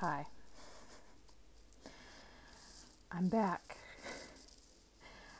Hi. 0.00 0.28
I'm 3.10 3.26
back. 3.26 3.78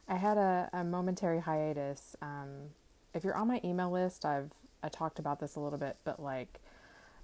I 0.08 0.16
had 0.16 0.37
a, 0.37 0.69
a 0.72 0.82
momentary 0.82 1.38
hiatus. 1.38 2.16
Um, 2.21 2.71
if 3.14 3.22
you're 3.22 3.36
on 3.36 3.46
my 3.46 3.60
email 3.62 3.88
list, 3.88 4.24
I've 4.24 4.50
I 4.82 4.88
talked 4.88 5.21
about 5.21 5.38
this 5.38 5.54
a 5.54 5.60
little 5.60 5.79
bit, 5.79 5.96
but 6.02 6.21
like 6.21 6.58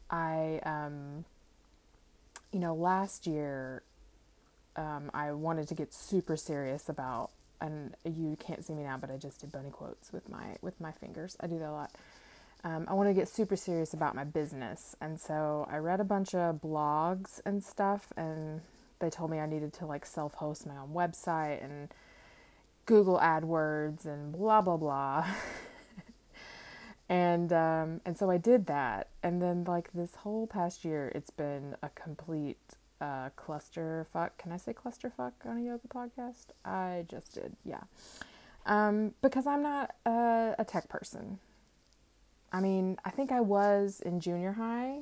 I 0.08 0.60
um, 0.62 1.24
you 2.52 2.61
know, 2.61 2.73
last 2.73 3.27
year 3.27 3.82
um, 4.77 5.11
I 5.12 5.32
wanted 5.32 5.66
to 5.66 5.75
get 5.75 5.93
super 5.93 6.37
serious 6.37 6.89
about 6.89 7.30
and 7.61 7.96
you 8.05 8.37
can't 8.39 8.64
see 8.64 8.75
me 8.75 8.85
now, 8.85 8.96
but 8.96 9.11
I 9.11 9.16
just 9.16 9.41
did 9.41 9.51
bunny 9.51 9.71
quotes 9.71 10.12
with 10.12 10.29
my 10.29 10.55
with 10.62 10.80
my 10.80 10.93
fingers. 10.93 11.37
I 11.41 11.48
do 11.48 11.59
that 11.59 11.69
a 11.69 11.73
lot. 11.73 11.91
Um, 12.64 12.86
I 12.88 12.94
want 12.94 13.10
to 13.10 13.14
get 13.14 13.28
super 13.28 13.56
serious 13.56 13.92
about 13.92 14.14
my 14.14 14.24
business, 14.24 14.96
and 14.98 15.20
so 15.20 15.68
I 15.70 15.76
read 15.76 16.00
a 16.00 16.04
bunch 16.04 16.34
of 16.34 16.62
blogs 16.62 17.40
and 17.44 17.62
stuff, 17.62 18.10
and 18.16 18.62
they 19.00 19.10
told 19.10 19.30
me 19.30 19.38
I 19.38 19.45
needed 19.45 19.74
to 19.74 19.86
like 19.86 20.06
self-host 20.06 20.66
my 20.66 20.78
own 20.78 20.88
website 20.95 21.62
and 21.62 21.91
Google 22.86 23.19
AdWords 23.19 24.06
and 24.06 24.32
blah 24.32 24.62
blah 24.62 24.78
blah. 24.78 25.27
and 27.10 27.52
um, 27.52 28.00
and 28.06 28.16
so 28.16 28.30
I 28.30 28.38
did 28.38 28.64
that, 28.66 29.08
and 29.22 29.42
then 29.42 29.64
like 29.64 29.92
this 29.92 30.14
whole 30.16 30.46
past 30.46 30.86
year, 30.86 31.12
it's 31.14 31.30
been 31.30 31.77
a 31.83 31.91
complete 31.91 32.77
uh, 32.98 33.28
clusterfuck. 33.36 34.30
Can 34.38 34.52
I 34.52 34.56
say 34.56 34.72
clusterfuck 34.72 35.33
on 35.44 35.58
a 35.58 35.62
yoga 35.62 35.86
podcast? 35.88 36.46
I 36.64 37.05
just 37.10 37.34
did, 37.34 37.56
yeah. 37.62 37.83
Um, 38.64 39.12
because 39.20 39.46
I'm 39.46 39.62
not 39.62 39.94
a, 40.06 40.55
a 40.58 40.64
tech 40.64 40.88
person. 40.88 41.41
I 42.54 42.60
mean, 42.60 42.98
I 43.04 43.10
think 43.10 43.32
I 43.32 43.40
was 43.40 44.00
in 44.00 44.20
junior 44.20 44.52
high, 44.52 45.00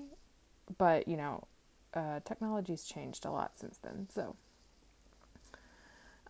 but 0.79 1.07
you 1.07 1.19
know, 1.19 1.45
uh, 1.93 2.21
technology's 2.25 2.85
changed 2.85 3.27
a 3.27 3.31
lot 3.31 3.53
since 3.59 3.77
then. 3.77 4.09
So, 4.11 4.37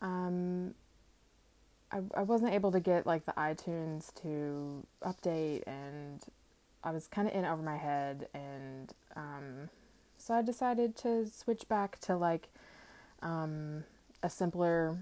um, 0.01 0.75
I 1.93 2.01
I 2.13 2.23
wasn't 2.23 2.53
able 2.53 2.73
to 2.73 2.81
get 2.81 3.07
like 3.07 3.25
the 3.25 3.35
iTunes 3.35 4.13
to 4.23 4.85
update, 5.05 5.63
and 5.65 6.25
I 6.83 6.91
was 6.91 7.07
kind 7.07 7.29
of 7.29 7.35
in 7.35 7.45
over 7.45 7.63
my 7.63 7.77
head, 7.77 8.27
and 8.35 8.93
um, 9.15 9.71
so 10.19 10.35
I 10.35 10.43
decided 10.43 10.97
to 10.97 11.29
switch 11.29 11.69
back 11.69 12.01
to 12.01 12.17
like 12.17 12.49
um, 13.23 13.85
a 14.25 14.29
simpler 14.29 14.99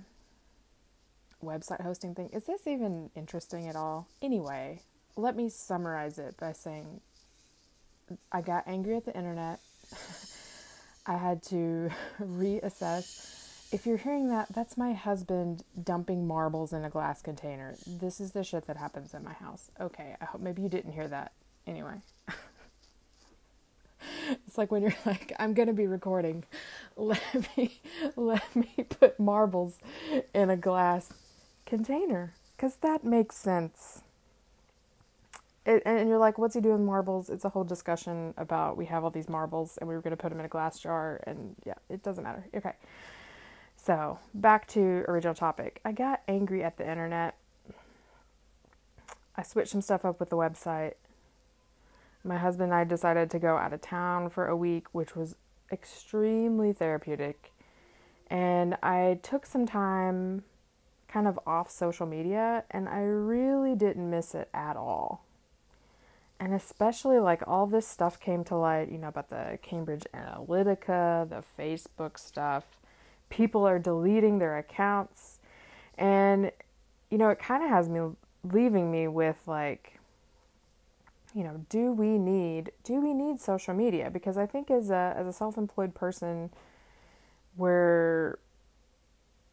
website 1.43 1.81
hosting 1.81 2.15
thing. 2.15 2.29
Is 2.31 2.45
this 2.45 2.67
even 2.67 3.09
interesting 3.17 3.67
at 3.69 3.75
all? 3.75 4.07
Anyway, 4.21 4.81
let 5.17 5.37
me 5.37 5.49
summarize 5.49 6.19
it 6.19 6.37
by 6.39 6.53
saying 6.53 7.01
I 8.33 8.41
got 8.41 8.67
angry 8.67 8.97
at 8.97 9.05
the 9.05 9.17
internet. 9.17 9.61
I 11.07 11.17
had 11.17 11.43
to 11.45 11.91
reassess. 12.23 13.37
If 13.73 13.87
you're 13.87 13.99
hearing 13.99 14.29
that, 14.31 14.49
that's 14.53 14.77
my 14.77 14.93
husband 14.93 15.65
dumping 15.83 16.27
marbles 16.27 16.73
in 16.73 16.85
a 16.85 16.91
glass 16.91 17.23
container. 17.23 17.77
This 17.87 18.21
is 18.21 18.33
the 18.33 18.43
shit 18.43 18.67
that 18.67 18.77
happens 18.77 19.15
in 19.15 19.23
my 19.23 19.33
house. 19.33 19.71
Okay, 19.81 20.17
I 20.21 20.25
hope 20.25 20.41
maybe 20.41 20.63
you 20.63 20.69
didn't 20.69 20.93
hear 20.93 21.07
that. 21.09 21.33
Anyway. 21.67 22.01
it's 24.47 24.59
like 24.59 24.73
when 24.73 24.83
you're 24.83 24.95
like, 25.07 25.33
I'm 25.39 25.55
gonna 25.55 25.73
be 25.73 25.87
recording. 25.87 26.45
Let 26.97 27.23
me 27.57 27.81
let 28.17 28.57
me 28.57 28.75
put 28.89 29.19
marbles 29.21 29.79
in 30.35 30.51
a 30.51 30.57
glass 30.57 31.13
container. 31.65 32.35
Cause 32.59 32.77
that 32.83 33.05
makes 33.05 33.37
sense. 33.37 34.03
It, 35.67 35.83
and 35.85 36.09
you're 36.09 36.19
like, 36.19 36.39
what's 36.39 36.55
he 36.55 36.61
doing 36.61 36.79
with 36.79 36.87
marbles? 36.87 37.29
It's 37.29 37.45
a 37.45 37.51
whole 37.51 37.65
discussion 37.65 38.33
about 38.39 38.77
we 38.79 38.87
have 38.87 39.05
all 39.05 39.11
these 39.11 39.29
marbles 39.29 39.77
and 39.77 39.89
we 39.89 39.95
were 39.95 40.01
going 40.01 40.13
to 40.13 40.17
put 40.17 40.31
them 40.31 40.41
in 40.41 40.47
a 40.47 40.49
glass 40.49 40.79
jar, 40.79 41.23
and 41.27 41.55
yeah, 41.67 41.75
it 41.89 42.03
doesn't 42.03 42.25
matter. 42.25 42.47
Okay. 42.55 42.73
So, 43.77 44.19
back 44.35 44.67
to 44.69 45.05
original 45.09 45.35
topic. 45.35 45.81
I 45.85 45.93
got 45.93 46.23
angry 46.29 46.63
at 46.63 46.77
the 46.77 46.89
internet. 46.89 47.37
I 49.37 49.43
switched 49.43 49.71
some 49.71 49.81
stuff 49.81 50.05
up 50.05 50.21
with 50.21 50.31
the 50.31 50.37
website. 50.37 50.95
My 52.23 52.37
husband 52.37 52.73
and 52.73 52.75
I 52.75 52.85
decided 52.85 53.31
to 53.31 53.39
go 53.39 53.57
out 53.57 53.73
of 53.73 53.81
town 53.81 54.29
for 54.29 54.47
a 54.47 54.57
week, 54.57 54.87
which 54.93 55.17
was 55.17 55.37
extremely 55.73 56.75
therapeutic. 56.75 57.53
And 58.29 58.77
I 58.83 59.19
took 59.23 59.47
some 59.47 59.67
time 59.67 60.45
kind 61.09 61.27
of 61.27 61.39
off 61.47 61.71
social 61.71 62.07
media, 62.07 62.65
and 62.71 62.89
I 62.89 63.01
really 63.01 63.75
didn't 63.75 64.11
miss 64.11 64.35
it 64.35 64.49
at 64.53 64.77
all 64.77 65.25
and 66.41 66.55
especially 66.55 67.19
like 67.19 67.47
all 67.47 67.67
this 67.67 67.87
stuff 67.87 68.19
came 68.19 68.43
to 68.45 68.57
light, 68.57 68.91
you 68.91 68.97
know, 68.97 69.09
about 69.09 69.29
the 69.29 69.59
Cambridge 69.61 70.05
Analytica, 70.15 71.29
the 71.29 71.45
Facebook 71.59 72.19
stuff. 72.19 72.65
People 73.29 73.67
are 73.67 73.79
deleting 73.79 74.39
their 74.39 74.57
accounts. 74.57 75.39
And, 75.99 76.51
you 77.11 77.19
know, 77.19 77.29
it 77.29 77.39
kind 77.39 77.63
of 77.63 77.69
has 77.69 77.91
me 77.91 78.13
leaving 78.43 78.91
me 78.91 79.07
with 79.07 79.37
like, 79.47 80.01
you 81.35 81.45
know, 81.45 81.65
do 81.69 81.93
we 81.93 82.19
need 82.19 82.73
do 82.85 83.01
we 83.03 83.13
need 83.13 83.39
social 83.39 83.75
media? 83.75 84.11
Because 84.11 84.39
I 84.39 84.47
think 84.47 84.71
as 84.71 84.91
a 84.91 85.15
as 85.17 85.27
a 85.27 85.33
self-employed 85.33 85.95
person, 85.95 86.51
we're 87.55 88.39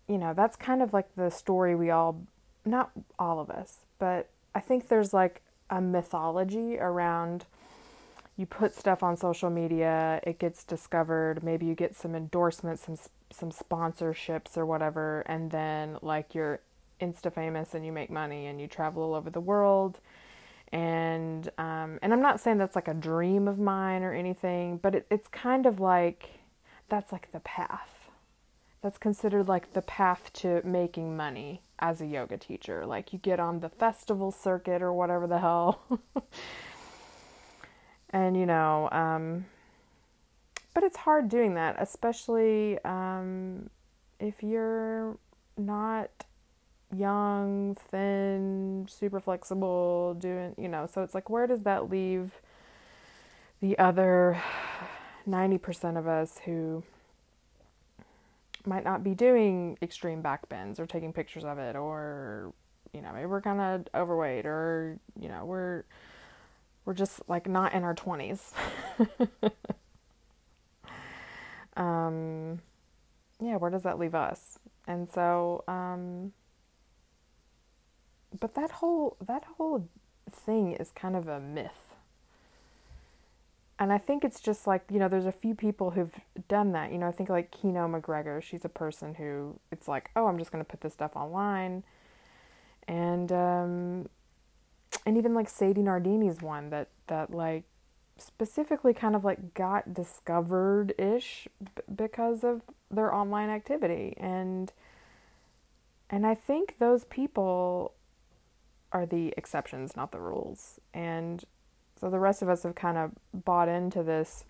you 0.08 0.18
know, 0.18 0.34
that's 0.34 0.56
kind 0.56 0.82
of 0.82 0.94
like 0.94 1.14
the 1.16 1.30
story 1.30 1.76
we 1.76 1.90
all 1.90 2.22
not 2.66 2.92
all 3.20 3.42
of 3.42 3.50
us, 3.50 3.80
but 4.00 4.30
I 4.56 4.62
think 4.62 4.88
there's 4.88 5.14
like 5.14 5.42
a 5.70 5.82
mythology 5.82 6.78
around 6.78 7.46
you 8.38 8.46
put 8.46 8.76
stuff 8.76 9.02
on 9.02 9.18
social 9.18 9.50
media, 9.50 10.20
it 10.24 10.38
gets 10.38 10.64
discovered, 10.64 11.44
maybe 11.44 11.66
you 11.66 11.74
get 11.74 11.96
some 11.96 12.16
endorsements, 12.16 12.86
some 12.86 12.98
some 13.32 13.52
sponsorships 13.52 14.56
or 14.56 14.66
whatever, 14.66 15.22
and 15.26 15.52
then 15.52 15.98
like 16.02 16.36
you're 16.36 16.60
insta 17.02 17.34
famous 17.34 17.74
and 17.74 17.86
you 17.86 17.92
make 17.92 18.10
money 18.10 18.46
and 18.46 18.62
you 18.62 18.68
travel 18.68 19.04
all 19.04 19.16
over 19.16 19.30
the 19.30 19.42
world. 19.42 20.00
And 20.72 21.50
um, 21.58 21.98
and 22.02 22.14
I'm 22.14 22.22
not 22.22 22.40
saying 22.40 22.58
that's 22.58 22.76
like 22.76 22.88
a 22.88 22.94
dream 22.94 23.48
of 23.48 23.58
mine 23.58 24.04
or 24.04 24.14
anything, 24.14 24.78
but 24.78 24.94
it, 24.94 25.08
it's 25.10 25.28
kind 25.28 25.66
of 25.66 25.80
like 25.80 26.40
that's 26.90 27.12
like 27.12 27.32
the 27.32 27.40
path. 27.40 28.10
That's 28.84 29.00
considered 29.00 29.48
like 29.48 29.74
the 29.74 29.82
path 29.82 30.32
to 30.34 30.62
making 30.64 31.18
money 31.18 31.62
as 31.80 32.02
a 32.02 32.06
yoga 32.06 32.38
teacher. 32.38 32.86
Like 32.86 33.14
you 33.14 33.20
get 33.20 33.40
on 33.40 33.60
the 33.60 33.70
festival 33.70 34.32
circuit 34.32 34.82
or 34.82 34.94
whatever 34.94 35.28
the 35.28 35.40
hell. 35.40 35.82
and 38.12 38.38
you 38.38 38.46
know, 38.46 38.90
um, 38.92 39.46
but 40.74 40.84
it's 40.84 40.98
hard 40.98 41.30
doing 41.30 41.56
that, 41.56 41.76
especially 41.80 42.78
um, 42.84 43.70
if 44.20 44.44
you're 44.44 45.18
not 45.58 46.10
young, 46.96 47.76
thin, 47.90 48.86
super 48.90 49.20
flexible, 49.20 50.14
doing, 50.14 50.56
you 50.58 50.68
know, 50.68 50.88
so 50.92 51.02
it's 51.04 51.14
like, 51.14 51.30
where 51.30 51.48
does 51.48 51.64
that 51.64 51.90
leave 51.90 52.40
the 53.60 53.78
other 53.78 54.42
90% 55.28 55.98
of 55.98 56.08
us 56.08 56.40
who 56.46 56.84
might 58.68 58.84
not 58.84 59.04
be 59.04 59.16
doing 59.16 59.78
extreme 59.82 60.22
back 60.22 60.48
bends 60.50 60.80
or 60.80 60.86
taking 60.86 61.14
pictures 61.14 61.44
of 61.44 61.58
it 61.58 61.76
or 61.76 62.54
you 62.94 63.02
know 63.02 63.12
maybe 63.14 63.26
we're 63.26 63.42
kind 63.42 63.60
of 63.60 63.88
overweight 64.00 64.46
or 64.46 65.00
you 65.20 65.30
know 65.30 65.46
we're 65.46 65.84
we're 66.86 66.94
just 66.94 67.22
like 67.28 67.48
not 67.48 67.74
in 67.74 67.84
our 67.84 67.96
20s 67.96 68.54
um 71.78 72.60
yeah 73.40 73.56
where 73.58 73.70
does 73.70 73.84
that 73.84 74.00
leave 74.00 74.16
us? 74.16 74.58
And 74.88 75.10
so 75.10 75.64
um 75.68 76.34
but 78.40 78.56
that 78.56 78.72
whole 78.72 79.18
that 79.26 79.44
whole 79.58 79.90
thing 80.30 80.74
is 80.74 80.92
kind 80.92 81.16
of 81.16 81.28
a 81.28 81.40
myth 81.40 81.87
and 83.80 83.94
I 83.94 83.98
think 84.00 84.24
it's 84.24 84.40
just 84.40 84.66
like, 84.66 84.84
you 84.90 84.98
know, 84.98 85.08
there's 85.08 85.26
a 85.26 85.32
few 85.32 85.54
people 85.54 85.92
who've 85.92 86.14
done 86.48 86.72
that. 86.72 86.92
You 86.92 86.98
know, 86.98 87.08
I 87.08 87.12
think 87.12 87.30
like 87.30 87.52
Kino 87.52 87.88
MacGregor, 87.88 88.42
she's 88.42 88.66
a 88.66 88.70
person 88.70 89.16
who 89.16 89.60
it's 89.72 89.88
like, 89.88 90.10
oh, 90.16 90.28
I'm 90.28 90.40
just 90.40 90.52
going 90.52 90.64
to 90.64 90.70
put 90.70 90.82
this 90.82 90.94
stuff 90.94 91.16
online. 91.16 91.84
And, 92.88 93.32
um, 93.32 94.10
and 95.06 95.16
even 95.18 95.36
like 95.36 95.48
Sadie 95.48 95.84
Nardini's 95.84 96.42
one 96.42 96.72
that, 96.72 96.88
that 97.08 97.32
like 97.32 97.66
specifically 98.18 98.96
kind 98.96 99.16
of 99.16 99.24
like 99.24 99.54
got 99.54 99.94
discovered 99.94 100.94
ish 100.98 101.48
b- 101.64 101.84
because 101.94 102.44
of 102.44 102.64
their 102.90 103.14
online 103.14 103.50
activity. 103.50 104.16
And, 104.18 104.72
and 106.10 106.26
I 106.26 106.34
think 106.34 106.80
those 106.80 107.04
people 107.06 107.94
are 108.92 109.06
the 109.06 109.36
exceptions, 109.38 109.96
not 109.96 110.12
the 110.12 110.20
rules. 110.20 110.80
And 110.96 111.44
so 112.00 112.10
the 112.10 112.20
rest 112.20 112.42
of 112.42 112.50
us 112.50 112.64
have 112.64 112.76
kind 112.76 112.98
of 112.98 113.12
bought 113.34 113.68
into 113.68 114.04
this. 114.04 114.46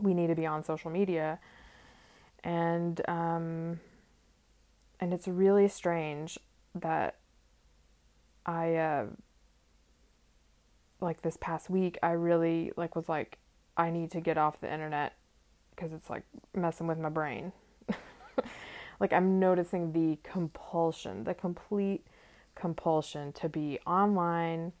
We 0.00 0.14
need 0.14 0.28
to 0.28 0.34
be 0.34 0.46
on 0.46 0.64
social 0.64 0.90
media, 0.90 1.38
and 2.42 3.00
um, 3.08 3.80
and 4.98 5.12
it's 5.12 5.28
really 5.28 5.68
strange 5.68 6.38
that 6.74 7.16
I 8.46 8.76
uh, 8.76 9.06
like 11.00 11.22
this 11.22 11.36
past 11.40 11.70
week 11.70 11.98
I 12.02 12.12
really 12.12 12.72
like 12.76 12.96
was 12.96 13.08
like 13.08 13.38
I 13.76 13.90
need 13.90 14.10
to 14.12 14.20
get 14.20 14.38
off 14.38 14.60
the 14.60 14.72
internet 14.72 15.14
because 15.74 15.92
it's 15.92 16.10
like 16.10 16.24
messing 16.54 16.86
with 16.86 16.98
my 16.98 17.08
brain. 17.08 17.52
like 19.00 19.12
I'm 19.12 19.38
noticing 19.38 19.92
the 19.92 20.18
compulsion, 20.22 21.24
the 21.24 21.34
complete 21.34 22.06
compulsion 22.54 23.32
to 23.32 23.48
be 23.48 23.78
online 23.86 24.72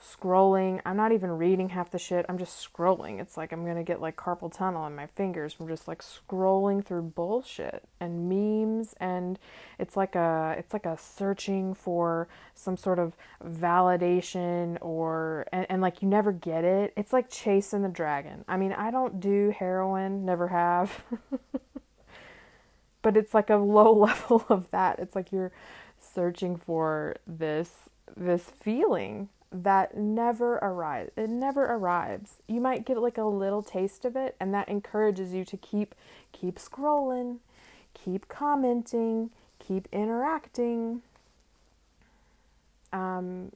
scrolling. 0.00 0.80
I'm 0.84 0.96
not 0.96 1.12
even 1.12 1.30
reading 1.30 1.70
half 1.70 1.90
the 1.90 1.98
shit. 1.98 2.24
I'm 2.28 2.38
just 2.38 2.72
scrolling. 2.72 3.20
It's 3.20 3.36
like 3.36 3.52
I'm 3.52 3.64
going 3.64 3.76
to 3.76 3.82
get 3.82 4.00
like 4.00 4.16
carpal 4.16 4.52
tunnel 4.52 4.86
in 4.86 4.94
my 4.94 5.06
fingers 5.06 5.52
from 5.52 5.66
just 5.68 5.88
like 5.88 6.02
scrolling 6.02 6.84
through 6.84 7.02
bullshit 7.02 7.82
and 7.98 8.28
memes 8.28 8.94
and 9.00 9.38
it's 9.78 9.96
like 9.96 10.14
a 10.14 10.54
it's 10.56 10.72
like 10.72 10.86
a 10.86 10.96
searching 10.96 11.74
for 11.74 12.28
some 12.54 12.76
sort 12.76 12.98
of 12.98 13.16
validation 13.44 14.78
or 14.80 15.46
and, 15.52 15.66
and 15.68 15.82
like 15.82 16.00
you 16.00 16.08
never 16.08 16.30
get 16.30 16.64
it. 16.64 16.92
It's 16.96 17.12
like 17.12 17.28
chasing 17.28 17.82
the 17.82 17.88
dragon. 17.88 18.44
I 18.46 18.56
mean, 18.56 18.72
I 18.72 18.90
don't 18.90 19.18
do 19.18 19.52
heroin, 19.56 20.24
never 20.24 20.48
have. 20.48 21.04
but 23.02 23.16
it's 23.16 23.34
like 23.34 23.50
a 23.50 23.56
low 23.56 23.92
level 23.98 24.44
of 24.48 24.70
that. 24.70 25.00
It's 25.00 25.16
like 25.16 25.32
you're 25.32 25.52
searching 25.98 26.56
for 26.56 27.16
this 27.26 27.88
this 28.16 28.44
feeling 28.44 29.28
that 29.50 29.96
never 29.96 30.56
arrives. 30.56 31.10
It 31.16 31.30
never 31.30 31.64
arrives. 31.64 32.36
You 32.46 32.60
might 32.60 32.84
get 32.84 32.98
like 32.98 33.18
a 33.18 33.24
little 33.24 33.62
taste 33.62 34.04
of 34.04 34.16
it 34.16 34.36
and 34.38 34.52
that 34.54 34.68
encourages 34.68 35.32
you 35.32 35.44
to 35.46 35.56
keep 35.56 35.94
keep 36.32 36.56
scrolling, 36.56 37.38
keep 37.94 38.28
commenting, 38.28 39.30
keep 39.58 39.88
interacting. 39.90 41.02
Um 42.92 43.52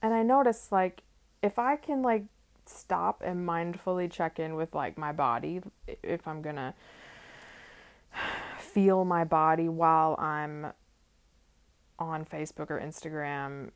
and 0.00 0.14
I 0.14 0.22
notice 0.22 0.70
like 0.70 1.02
if 1.42 1.58
I 1.58 1.76
can 1.76 2.02
like 2.02 2.24
stop 2.66 3.22
and 3.24 3.48
mindfully 3.48 4.10
check 4.10 4.38
in 4.38 4.54
with 4.54 4.74
like 4.74 4.98
my 4.98 5.12
body 5.12 5.60
if 6.02 6.26
I'm 6.26 6.42
going 6.42 6.56
to 6.56 6.74
feel 8.58 9.04
my 9.04 9.24
body 9.24 9.68
while 9.68 10.16
I'm 10.18 10.72
on 11.98 12.24
Facebook 12.24 12.70
or 12.70 12.80
Instagram 12.80 13.70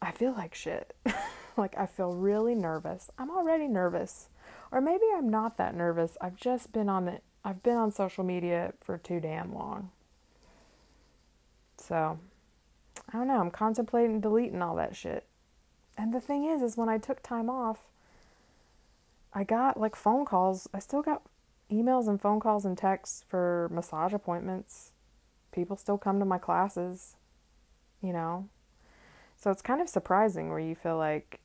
I 0.00 0.10
feel 0.12 0.32
like 0.32 0.54
shit. 0.54 0.94
like 1.56 1.76
I 1.76 1.86
feel 1.86 2.12
really 2.12 2.54
nervous. 2.54 3.10
I'm 3.18 3.30
already 3.30 3.68
nervous. 3.68 4.28
Or 4.70 4.80
maybe 4.80 5.04
I'm 5.16 5.28
not 5.28 5.56
that 5.56 5.74
nervous. 5.74 6.16
I've 6.20 6.36
just 6.36 6.72
been 6.72 6.88
on 6.88 7.06
the 7.06 7.20
I've 7.44 7.62
been 7.62 7.76
on 7.76 7.92
social 7.92 8.24
media 8.24 8.74
for 8.80 8.98
too 8.98 9.20
damn 9.20 9.54
long. 9.54 9.90
So, 11.78 12.18
I 13.08 13.16
don't 13.16 13.28
know. 13.28 13.40
I'm 13.40 13.50
contemplating 13.50 14.20
deleting 14.20 14.60
all 14.60 14.76
that 14.76 14.96
shit. 14.96 15.24
And 15.96 16.12
the 16.12 16.20
thing 16.20 16.44
is 16.44 16.62
is 16.62 16.76
when 16.76 16.88
I 16.88 16.98
took 16.98 17.22
time 17.22 17.48
off, 17.48 17.78
I 19.32 19.44
got 19.44 19.78
like 19.78 19.96
phone 19.96 20.24
calls. 20.24 20.68
I 20.74 20.78
still 20.78 21.02
got 21.02 21.22
emails 21.70 22.08
and 22.08 22.20
phone 22.20 22.40
calls 22.40 22.64
and 22.64 22.76
texts 22.76 23.24
for 23.28 23.68
massage 23.72 24.12
appointments. 24.12 24.92
People 25.52 25.76
still 25.76 25.98
come 25.98 26.18
to 26.18 26.24
my 26.24 26.38
classes, 26.38 27.16
you 28.02 28.12
know. 28.12 28.48
So 29.38 29.52
it's 29.52 29.62
kind 29.62 29.80
of 29.80 29.88
surprising 29.88 30.50
where 30.50 30.58
you 30.58 30.74
feel 30.74 30.98
like 30.98 31.38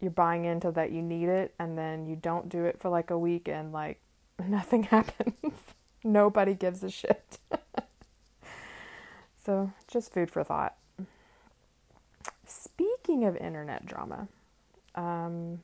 you're 0.00 0.10
buying 0.10 0.46
into 0.46 0.70
that 0.72 0.90
you 0.90 1.02
need 1.02 1.28
it 1.28 1.54
and 1.58 1.76
then 1.76 2.06
you 2.06 2.16
don't 2.16 2.48
do 2.48 2.64
it 2.64 2.80
for 2.80 2.88
like 2.88 3.10
a 3.10 3.18
week 3.18 3.46
and 3.46 3.72
like 3.72 4.00
nothing 4.48 4.82
happens. 4.84 5.54
Nobody 6.02 6.54
gives 6.54 6.82
a 6.82 6.90
shit. 6.90 7.38
so 9.44 9.70
just 9.86 10.12
food 10.12 10.30
for 10.30 10.42
thought. 10.42 10.76
Speaking 12.46 13.24
of 13.24 13.36
internet 13.36 13.84
drama, 13.84 14.28
um, 14.94 15.60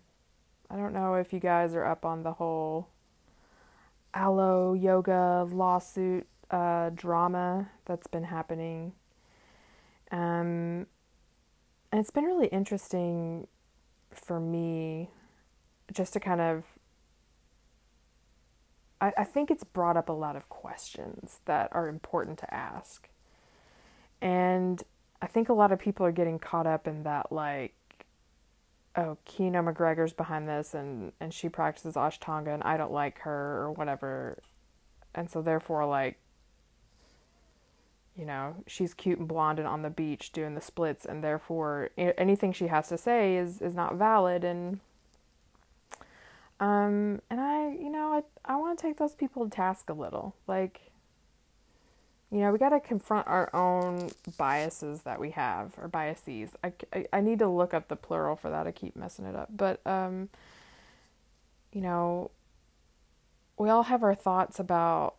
I 0.70 0.76
don't 0.76 0.92
know 0.92 1.14
if 1.14 1.32
you 1.32 1.40
guys 1.40 1.74
are 1.74 1.84
up 1.84 2.04
on 2.04 2.22
the 2.22 2.32
whole 2.32 2.88
Alo 4.14 4.74
yoga 4.74 5.46
lawsuit 5.50 6.26
uh, 6.50 6.90
drama 6.90 7.70
that's 7.86 8.06
been 8.06 8.24
happening. 8.24 8.92
Um, 10.10 10.86
and 11.92 12.00
it's 12.00 12.10
been 12.10 12.24
really 12.24 12.46
interesting 12.48 13.46
for 14.10 14.40
me 14.40 15.10
just 15.92 16.12
to 16.12 16.20
kind 16.20 16.40
of 16.40 16.64
I, 19.00 19.12
I 19.18 19.24
think 19.24 19.50
it's 19.50 19.64
brought 19.64 19.96
up 19.96 20.08
a 20.08 20.12
lot 20.12 20.36
of 20.36 20.48
questions 20.48 21.40
that 21.46 21.68
are 21.72 21.88
important 21.88 22.38
to 22.40 22.54
ask. 22.54 23.08
And 24.20 24.82
I 25.22 25.26
think 25.26 25.48
a 25.48 25.54
lot 25.54 25.72
of 25.72 25.78
people 25.78 26.04
are 26.04 26.12
getting 26.12 26.38
caught 26.38 26.66
up 26.66 26.86
in 26.86 27.02
that 27.04 27.32
like 27.32 27.74
oh, 28.96 29.16
Kino 29.24 29.62
MacGregor's 29.62 30.12
behind 30.12 30.48
this 30.48 30.74
and, 30.74 31.12
and 31.20 31.32
she 31.32 31.48
practices 31.48 31.94
Ashtanga 31.94 32.52
and 32.52 32.62
I 32.64 32.76
don't 32.76 32.92
like 32.92 33.20
her 33.20 33.62
or 33.62 33.72
whatever. 33.72 34.42
And 35.14 35.30
so 35.30 35.42
therefore 35.42 35.86
like 35.86 36.19
you 38.20 38.26
know, 38.26 38.56
she's 38.66 38.92
cute 38.94 39.18
and 39.18 39.26
blonde 39.26 39.58
and 39.58 39.66
on 39.66 39.80
the 39.82 39.90
beach 40.02 40.24
doing 40.32 40.54
the 40.54 40.60
splits, 40.60 41.06
and 41.06 41.24
therefore 41.24 41.90
anything 41.96 42.52
she 42.52 42.66
has 42.66 42.88
to 42.88 42.98
say 42.98 43.36
is 43.36 43.60
is 43.62 43.74
not 43.74 43.94
valid. 43.96 44.44
And 44.44 44.80
um, 46.60 47.22
and 47.30 47.40
I, 47.40 47.70
you 47.84 47.90
know, 47.90 48.06
I 48.12 48.52
I 48.52 48.56
want 48.56 48.78
to 48.78 48.82
take 48.86 48.98
those 48.98 49.14
people 49.14 49.44
to 49.44 49.50
task 49.50 49.88
a 49.88 49.94
little, 49.94 50.34
like. 50.46 50.82
You 52.32 52.38
know, 52.38 52.52
we 52.52 52.58
got 52.58 52.68
to 52.68 52.78
confront 52.78 53.26
our 53.26 53.50
own 53.52 54.10
biases 54.38 55.02
that 55.02 55.18
we 55.18 55.30
have, 55.32 55.72
or 55.76 55.88
biases. 55.88 56.50
I, 56.62 56.72
I, 56.92 57.06
I 57.12 57.20
need 57.20 57.40
to 57.40 57.48
look 57.48 57.74
up 57.74 57.88
the 57.88 57.96
plural 57.96 58.36
for 58.36 58.50
that. 58.50 58.68
I 58.68 58.70
keep 58.70 58.94
messing 58.94 59.24
it 59.24 59.34
up. 59.34 59.48
But, 59.50 59.84
um, 59.84 60.28
you 61.72 61.80
know, 61.80 62.30
we 63.58 63.68
all 63.68 63.82
have 63.82 64.04
our 64.04 64.14
thoughts 64.14 64.60
about 64.60 65.16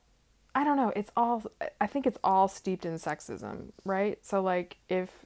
I 0.53 0.63
don't 0.63 0.77
know, 0.77 0.91
it's 0.95 1.11
all 1.15 1.43
I 1.79 1.87
think 1.87 2.05
it's 2.05 2.17
all 2.23 2.47
steeped 2.47 2.85
in 2.85 2.95
sexism, 2.95 3.71
right? 3.85 4.19
So 4.25 4.41
like 4.41 4.77
if 4.89 5.25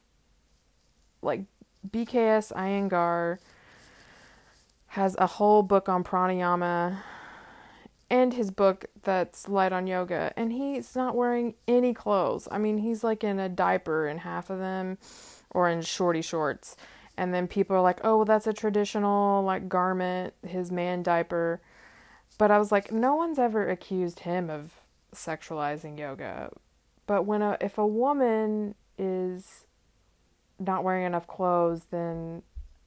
like 1.21 1.41
BKS 1.89 2.53
Iyengar 2.53 3.39
has 4.87 5.15
a 5.17 5.27
whole 5.27 5.63
book 5.63 5.89
on 5.89 6.03
pranayama 6.03 6.99
and 8.09 8.33
his 8.33 8.51
book 8.51 8.85
that's 9.01 9.49
light 9.49 9.73
on 9.73 9.87
yoga 9.87 10.31
and 10.37 10.53
he's 10.53 10.95
not 10.95 11.15
wearing 11.15 11.55
any 11.67 11.93
clothes. 11.93 12.47
I 12.51 12.59
mean, 12.59 12.77
he's 12.77 13.03
like 13.03 13.23
in 13.23 13.39
a 13.39 13.49
diaper 13.49 14.07
in 14.07 14.19
half 14.19 14.49
of 14.49 14.59
them 14.59 14.97
or 15.49 15.69
in 15.69 15.81
shorty 15.81 16.21
shorts. 16.21 16.75
And 17.17 17.33
then 17.33 17.47
people 17.47 17.75
are 17.77 17.81
like, 17.81 18.01
"Oh, 18.03 18.17
well, 18.17 18.25
that's 18.25 18.45
a 18.45 18.53
traditional 18.53 19.41
like 19.43 19.69
garment, 19.69 20.33
his 20.45 20.71
man 20.71 21.01
diaper." 21.01 21.61
But 22.37 22.51
I 22.51 22.59
was 22.59 22.71
like, 22.71 22.91
no 22.91 23.15
one's 23.15 23.39
ever 23.39 23.69
accused 23.69 24.19
him 24.19 24.49
of 24.49 24.71
sexualizing 25.15 25.97
yoga. 25.97 26.51
But 27.07 27.23
when 27.23 27.41
a 27.41 27.57
if 27.61 27.77
a 27.77 27.85
woman 27.87 28.75
is 28.97 29.65
not 30.59 30.83
wearing 30.83 31.05
enough 31.05 31.27
clothes, 31.27 31.85
then 31.91 32.43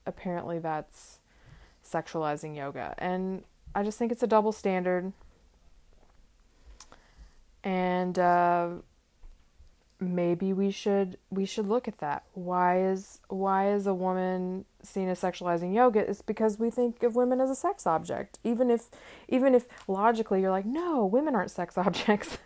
apparently 0.07 0.59
that's 0.59 1.21
sexualizing 1.85 2.57
yoga. 2.57 2.95
And 2.99 3.45
I 3.75 3.83
just 3.83 3.99
think 3.99 4.13
it's 4.13 4.23
a 4.23 4.27
double 4.27 4.53
standard. 4.53 5.13
And 7.63 8.19
uh, 8.19 8.69
maybe 10.01 10.53
we 10.53 10.71
should 10.71 11.19
we 11.31 11.45
should 11.45 11.67
look 11.67 11.89
at 11.89 11.99
that. 11.99 12.25
Why 12.35 12.81
is 12.81 13.21
why 13.29 13.73
is 13.73 13.87
a 13.87 13.95
woman 13.95 14.65
seen 14.83 15.09
as 15.09 15.21
sexualizing 15.21 15.75
yoga? 15.75 16.01
It's 16.01 16.23
because 16.23 16.59
we 16.59 16.71
think 16.71 17.03
of 17.03 17.17
women 17.17 17.41
as 17.41 17.51
a 17.51 17.55
sex 17.55 17.87
object. 17.87 18.39
Even 18.45 18.71
if 18.71 18.89
even 19.29 19.55
if 19.55 19.67
logically 19.89 20.41
you're 20.41 20.51
like, 20.51 20.67
no, 20.67 21.05
women 21.05 21.35
aren't 21.35 21.51
sex 21.51 21.77
objects. 21.87 22.39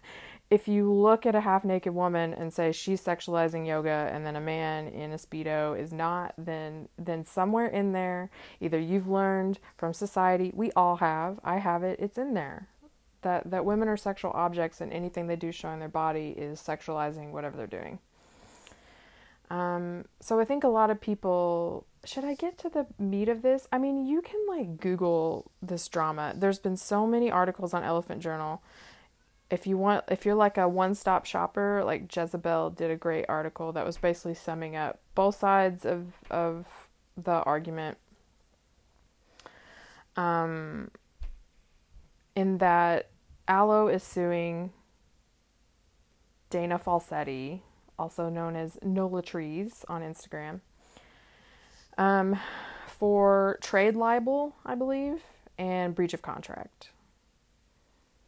if 0.50 0.68
you 0.68 0.92
look 0.92 1.24
at 1.24 1.34
a 1.34 1.40
half 1.40 1.64
naked 1.64 1.94
woman 1.94 2.34
and 2.34 2.52
say 2.52 2.72
she's 2.72 3.02
sexualizing 3.02 3.66
yoga 3.66 4.10
and 4.12 4.26
then 4.26 4.36
a 4.36 4.40
man 4.40 4.86
in 4.88 5.12
a 5.12 5.16
speedo 5.16 5.78
is 5.78 5.92
not, 5.92 6.34
then 6.38 6.88
then 6.98 7.24
somewhere 7.24 7.66
in 7.66 7.92
there, 7.92 8.30
either 8.60 8.78
you've 8.78 9.08
learned 9.08 9.58
from 9.76 9.92
society, 9.92 10.52
we 10.54 10.70
all 10.72 10.96
have, 10.96 11.40
I 11.44 11.58
have 11.58 11.82
it, 11.82 11.98
it's 12.00 12.18
in 12.18 12.34
there 12.34 12.68
that 13.22 13.50
that 13.50 13.64
women 13.64 13.88
are 13.88 13.96
sexual 13.96 14.32
objects 14.34 14.80
and 14.80 14.92
anything 14.92 15.26
they 15.26 15.36
do 15.36 15.52
showing 15.52 15.78
their 15.78 15.88
body 15.88 16.34
is 16.36 16.60
sexualizing 16.60 17.30
whatever 17.30 17.56
they're 17.56 17.66
doing. 17.66 17.98
Um, 19.50 20.06
so 20.20 20.40
I 20.40 20.44
think 20.44 20.64
a 20.64 20.68
lot 20.68 20.90
of 20.90 21.00
people 21.00 21.86
should 22.04 22.24
I 22.24 22.34
get 22.34 22.58
to 22.58 22.68
the 22.68 22.86
meat 22.98 23.28
of 23.28 23.42
this? 23.42 23.68
I 23.70 23.78
mean, 23.78 24.06
you 24.06 24.22
can 24.22 24.40
like 24.48 24.80
Google 24.80 25.50
this 25.60 25.86
drama. 25.88 26.32
There's 26.36 26.58
been 26.58 26.76
so 26.76 27.06
many 27.06 27.30
articles 27.30 27.72
on 27.72 27.84
Elephant 27.84 28.22
Journal. 28.22 28.62
If 29.50 29.66
you 29.66 29.76
want, 29.76 30.04
if 30.08 30.24
you're 30.24 30.34
like 30.34 30.56
a 30.56 30.68
one-stop 30.68 31.26
shopper, 31.26 31.82
like 31.84 32.14
Jezebel 32.14 32.70
did 32.70 32.90
a 32.90 32.96
great 32.96 33.26
article 33.28 33.72
that 33.72 33.84
was 33.84 33.98
basically 33.98 34.34
summing 34.34 34.74
up 34.74 34.98
both 35.14 35.38
sides 35.38 35.84
of 35.84 36.14
of 36.30 36.66
the 37.16 37.42
argument. 37.42 37.98
Um, 40.16 40.90
in 42.34 42.58
that 42.58 43.08
Alo 43.48 43.88
is 43.88 44.02
suing 44.02 44.72
Dana 46.50 46.78
Falsetti, 46.78 47.60
also 47.98 48.28
known 48.28 48.56
as 48.56 48.78
Nola 48.82 49.22
Trees 49.22 49.84
on 49.88 50.02
Instagram, 50.02 50.60
um, 51.98 52.38
for 52.86 53.58
trade 53.60 53.96
libel, 53.96 54.54
I 54.64 54.74
believe. 54.74 55.22
and 55.58 55.94
breach 55.94 56.14
of 56.14 56.22
contract. 56.22 56.90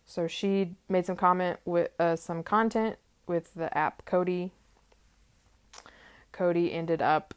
So 0.06 0.26
she 0.26 0.76
made 0.88 1.06
some 1.06 1.16
comment 1.16 1.58
with 1.64 1.90
uh, 1.98 2.16
some 2.16 2.42
content 2.42 2.96
with 3.26 3.54
the 3.54 3.76
app 3.76 4.04
Cody. 4.04 4.52
Cody 6.32 6.72
ended 6.72 7.00
up 7.00 7.34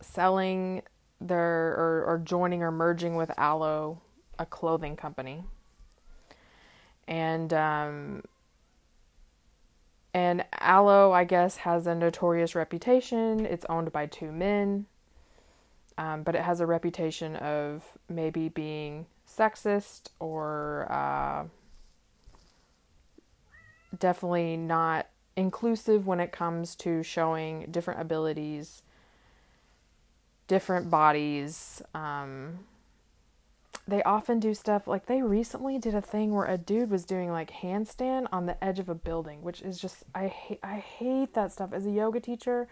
selling 0.00 0.82
their 1.20 1.68
or, 1.74 2.04
or 2.06 2.18
joining 2.18 2.62
or 2.62 2.70
merging 2.70 3.14
with 3.14 3.30
Alo, 3.38 4.00
a 4.38 4.46
clothing 4.46 4.96
company. 4.96 5.44
And 7.10 7.52
um, 7.52 8.22
and 10.14 10.44
Alo, 10.60 11.12
I 11.12 11.24
guess, 11.24 11.58
has 11.58 11.86
a 11.86 11.94
notorious 11.94 12.54
reputation. 12.54 13.46
It's 13.46 13.66
owned 13.68 13.92
by 13.92 14.06
two 14.06 14.32
men, 14.32 14.86
um, 15.98 16.22
but 16.22 16.34
it 16.34 16.42
has 16.42 16.60
a 16.60 16.66
reputation 16.66 17.36
of 17.36 17.84
maybe 18.08 18.48
being 18.48 19.06
sexist 19.28 20.08
or 20.18 20.86
uh, 20.90 21.44
definitely 23.96 24.56
not 24.56 25.06
inclusive 25.36 26.06
when 26.06 26.18
it 26.18 26.32
comes 26.32 26.74
to 26.76 27.02
showing 27.04 27.66
different 27.70 28.00
abilities, 28.00 28.82
different 30.48 30.90
bodies. 30.90 31.82
Um, 31.94 32.60
they 33.90 34.02
often 34.04 34.38
do 34.38 34.54
stuff 34.54 34.86
like 34.86 35.06
they 35.06 35.20
recently 35.20 35.78
did 35.78 35.94
a 35.94 36.00
thing 36.00 36.32
where 36.32 36.46
a 36.46 36.56
dude 36.56 36.90
was 36.90 37.04
doing 37.04 37.30
like 37.30 37.50
handstand 37.50 38.28
on 38.32 38.46
the 38.46 38.62
edge 38.62 38.78
of 38.78 38.88
a 38.88 38.94
building, 38.94 39.42
which 39.42 39.60
is 39.62 39.78
just 39.78 40.04
I 40.14 40.28
hate 40.28 40.60
I 40.62 40.76
hate 40.76 41.34
that 41.34 41.52
stuff 41.52 41.72
as 41.72 41.86
a 41.86 41.90
yoga 41.90 42.20
teacher. 42.20 42.68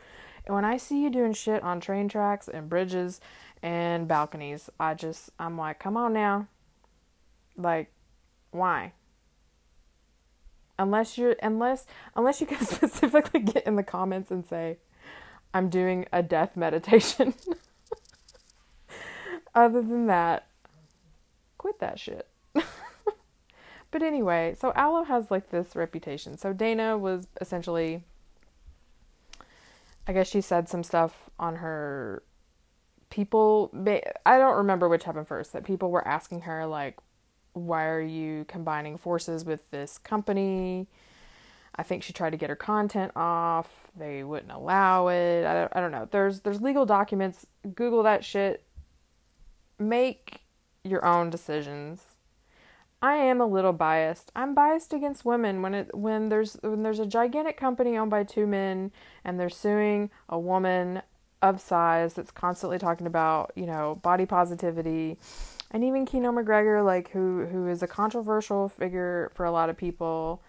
And 0.46 0.54
when 0.54 0.64
I 0.64 0.76
see 0.76 1.02
you 1.02 1.10
doing 1.10 1.32
shit 1.32 1.62
on 1.62 1.80
train 1.80 2.08
tracks 2.08 2.48
and 2.48 2.68
bridges 2.68 3.20
and 3.62 4.06
balconies, 4.06 4.70
I 4.78 4.94
just 4.94 5.30
I'm 5.38 5.58
like, 5.58 5.80
"Come 5.80 5.96
on 5.96 6.12
now." 6.12 6.46
Like 7.56 7.92
why? 8.50 8.92
Unless 10.78 11.18
you're 11.18 11.36
unless 11.42 11.86
unless 12.14 12.40
you 12.40 12.46
can 12.46 12.64
specifically 12.66 13.40
get 13.40 13.66
in 13.66 13.76
the 13.76 13.82
comments 13.82 14.30
and 14.30 14.46
say, 14.46 14.78
"I'm 15.52 15.68
doing 15.68 16.06
a 16.12 16.22
death 16.22 16.56
meditation." 16.56 17.34
Other 19.54 19.82
than 19.82 20.06
that, 20.06 20.46
quit 21.58 21.78
that 21.80 21.98
shit. 21.98 22.28
but 22.54 24.02
anyway, 24.02 24.54
so 24.58 24.72
Alo 24.74 25.04
has 25.04 25.30
like 25.30 25.50
this 25.50 25.76
reputation. 25.76 26.38
So 26.38 26.52
Dana 26.52 26.96
was 26.96 27.26
essentially, 27.40 28.02
I 30.06 30.12
guess 30.12 30.28
she 30.28 30.40
said 30.40 30.68
some 30.68 30.82
stuff 30.82 31.28
on 31.38 31.56
her. 31.56 32.22
People, 33.10 33.70
I 34.26 34.38
don't 34.38 34.56
remember 34.56 34.88
which 34.88 35.04
happened 35.04 35.26
first. 35.26 35.52
That 35.52 35.64
people 35.64 35.90
were 35.90 36.06
asking 36.06 36.42
her 36.42 36.66
like, 36.66 36.98
"Why 37.54 37.86
are 37.86 38.02
you 38.02 38.44
combining 38.48 38.98
forces 38.98 39.44
with 39.44 39.70
this 39.70 39.98
company?" 39.98 40.88
I 41.78 41.84
think 41.84 42.02
she 42.02 42.12
tried 42.12 42.30
to 42.30 42.36
get 42.36 42.50
her 42.50 42.56
content 42.56 43.12
off. 43.14 43.88
They 43.96 44.24
wouldn't 44.24 44.50
allow 44.50 45.08
it. 45.08 45.46
I 45.46 45.54
don't, 45.54 45.72
I 45.76 45.80
don't 45.80 45.92
know. 45.92 46.08
There's 46.10 46.40
there's 46.40 46.60
legal 46.60 46.84
documents. 46.84 47.46
Google 47.74 48.02
that 48.02 48.24
shit. 48.24 48.64
Make 49.78 50.42
your 50.88 51.04
own 51.04 51.30
decisions. 51.30 52.02
I 53.00 53.14
am 53.14 53.40
a 53.40 53.46
little 53.46 53.72
biased. 53.72 54.32
I'm 54.34 54.54
biased 54.54 54.92
against 54.92 55.24
women 55.24 55.62
when 55.62 55.74
it 55.74 55.94
when 55.94 56.30
there's 56.30 56.56
when 56.62 56.82
there's 56.82 56.98
a 56.98 57.06
gigantic 57.06 57.56
company 57.56 57.96
owned 57.96 58.10
by 58.10 58.24
two 58.24 58.46
men 58.46 58.90
and 59.24 59.38
they're 59.38 59.48
suing 59.48 60.10
a 60.28 60.38
woman 60.38 61.02
of 61.40 61.60
size 61.60 62.14
that's 62.14 62.32
constantly 62.32 62.78
talking 62.78 63.06
about, 63.06 63.52
you 63.54 63.66
know, 63.66 64.00
body 64.02 64.26
positivity. 64.26 65.16
And 65.70 65.84
even 65.84 66.06
Kino 66.06 66.32
MacGregor, 66.32 66.82
like 66.82 67.10
who 67.10 67.46
who 67.46 67.68
is 67.68 67.82
a 67.82 67.86
controversial 67.86 68.68
figure 68.68 69.30
for 69.34 69.44
a 69.46 69.52
lot 69.52 69.70
of 69.70 69.76
people. 69.76 70.42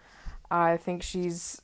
I 0.49 0.77
think 0.77 1.03
she's 1.03 1.61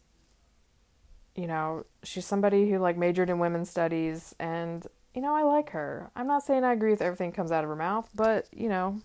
you 1.36 1.48
know, 1.48 1.86
she's 2.04 2.26
somebody 2.26 2.70
who 2.70 2.78
like 2.78 2.98
majored 2.98 3.30
in 3.30 3.40
women's 3.40 3.70
studies 3.70 4.36
and 4.40 4.88
you 5.16 5.22
know, 5.22 5.34
I 5.34 5.44
like 5.44 5.70
her. 5.70 6.12
I'm 6.16 6.28
not 6.28 6.44
saying 6.44 6.64
I 6.66 6.74
agree 6.74 6.92
with 6.92 7.02
everything 7.02 7.32
that 7.32 7.36
comes 7.36 7.52
out 7.52 7.64
of 7.64 7.70
her 7.70 7.76
mouth, 7.76 8.10
but, 8.14 8.48
you 8.52 8.68
know. 8.68 9.00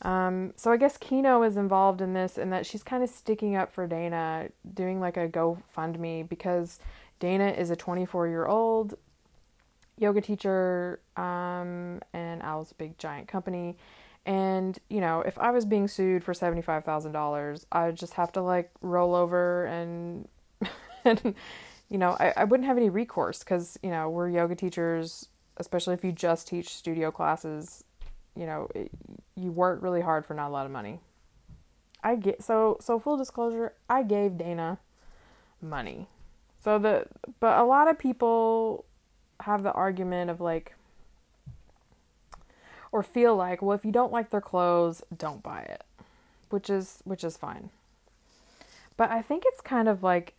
Um, 0.00 0.54
so 0.56 0.72
I 0.72 0.76
guess 0.76 0.96
Kino 0.96 1.42
is 1.42 1.56
involved 1.56 2.00
in 2.00 2.14
this 2.14 2.38
and 2.38 2.52
that 2.52 2.64
she's 2.64 2.82
kind 2.82 3.02
of 3.02 3.10
sticking 3.10 3.54
up 3.54 3.70
for 3.70 3.86
Dana, 3.86 4.48
doing 4.74 5.00
like 5.00 5.16
a 5.16 5.28
GoFundMe 5.28 6.26
because 6.26 6.78
Dana 7.20 7.48
is 7.48 7.70
a 7.70 7.76
24 7.76 8.28
year 8.28 8.46
old 8.46 8.94
yoga 9.98 10.20
teacher 10.20 11.00
um, 11.16 12.00
and 12.12 12.42
Alo's 12.42 12.70
a 12.70 12.74
big 12.76 12.96
giant 12.96 13.28
company. 13.28 13.76
And, 14.24 14.78
you 14.88 15.00
know, 15.00 15.20
if 15.20 15.36
I 15.38 15.50
was 15.50 15.64
being 15.64 15.88
sued 15.88 16.22
for 16.24 16.32
$75,000, 16.32 17.66
I'd 17.72 17.96
just 17.96 18.14
have 18.14 18.32
to 18.32 18.40
like 18.40 18.70
roll 18.80 19.14
over 19.14 19.66
and, 19.66 20.28
and 21.04 21.34
you 21.88 21.98
know, 21.98 22.16
I, 22.20 22.32
I 22.36 22.44
wouldn't 22.44 22.66
have 22.66 22.76
any 22.76 22.90
recourse 22.90 23.40
because, 23.40 23.78
you 23.82 23.90
know, 23.90 24.10
we're 24.10 24.28
yoga 24.28 24.54
teachers, 24.54 25.28
especially 25.56 25.94
if 25.94 26.04
you 26.04 26.12
just 26.12 26.48
teach 26.48 26.68
studio 26.68 27.10
classes, 27.10 27.84
you 28.36 28.46
know, 28.46 28.68
it, 28.74 28.90
you 29.34 29.50
work 29.50 29.82
really 29.82 30.00
hard 30.00 30.26
for 30.26 30.34
not 30.34 30.48
a 30.48 30.50
lot 30.50 30.66
of 30.66 30.72
money. 30.72 31.00
I 32.02 32.14
get 32.14 32.42
so 32.42 32.76
so 32.80 32.98
full 32.98 33.16
disclosure, 33.16 33.72
I 33.88 34.02
gave 34.02 34.38
Dana 34.38 34.78
money. 35.60 36.06
So 36.58 36.78
the 36.78 37.06
but 37.40 37.58
a 37.58 37.64
lot 37.64 37.88
of 37.88 37.98
people 37.98 38.84
have 39.40 39.62
the 39.62 39.72
argument 39.72 40.30
of 40.30 40.40
like 40.40 40.74
or 42.92 43.02
feel 43.02 43.34
like, 43.34 43.62
well 43.62 43.74
if 43.74 43.84
you 43.84 43.92
don't 43.92 44.12
like 44.12 44.30
their 44.30 44.40
clothes, 44.40 45.02
don't 45.16 45.42
buy 45.42 45.62
it. 45.62 45.82
Which 46.50 46.70
is 46.70 47.00
which 47.04 47.24
is 47.24 47.36
fine. 47.36 47.70
But 48.96 49.10
I 49.10 49.22
think 49.22 49.44
it's 49.46 49.60
kind 49.60 49.88
of 49.88 50.02
like 50.02 50.37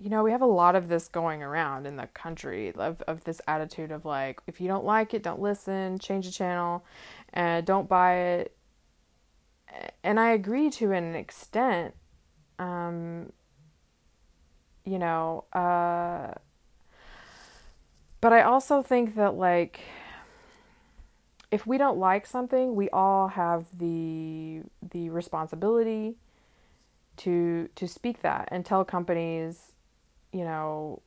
you 0.00 0.08
know, 0.08 0.22
we 0.22 0.30
have 0.30 0.40
a 0.40 0.46
lot 0.46 0.74
of 0.74 0.88
this 0.88 1.08
going 1.08 1.42
around 1.42 1.86
in 1.86 1.96
the 1.96 2.06
country 2.06 2.72
of, 2.74 3.02
of 3.02 3.22
this 3.24 3.40
attitude 3.46 3.92
of 3.92 4.06
like, 4.06 4.40
if 4.46 4.58
you 4.58 4.66
don't 4.66 4.84
like 4.84 5.12
it, 5.12 5.22
don't 5.22 5.40
listen, 5.40 5.98
change 5.98 6.24
the 6.24 6.32
channel, 6.32 6.82
and 7.34 7.66
don't 7.66 7.86
buy 7.86 8.14
it. 8.14 8.56
And 10.02 10.18
I 10.18 10.30
agree 10.30 10.70
to 10.70 10.92
an 10.92 11.14
extent. 11.14 11.94
Um, 12.58 13.32
you 14.86 14.98
know, 14.98 15.44
uh, 15.52 16.32
but 18.22 18.32
I 18.32 18.42
also 18.42 18.82
think 18.82 19.16
that 19.16 19.34
like, 19.34 19.80
if 21.50 21.66
we 21.66 21.76
don't 21.76 21.98
like 21.98 22.26
something, 22.26 22.74
we 22.74 22.88
all 22.90 23.28
have 23.28 23.66
the 23.78 24.62
the 24.92 25.10
responsibility 25.10 26.16
to 27.18 27.68
to 27.74 27.86
speak 27.86 28.22
that 28.22 28.48
and 28.50 28.64
tell 28.64 28.84
companies 28.84 29.72
you 30.32 30.44
know, 30.44 31.02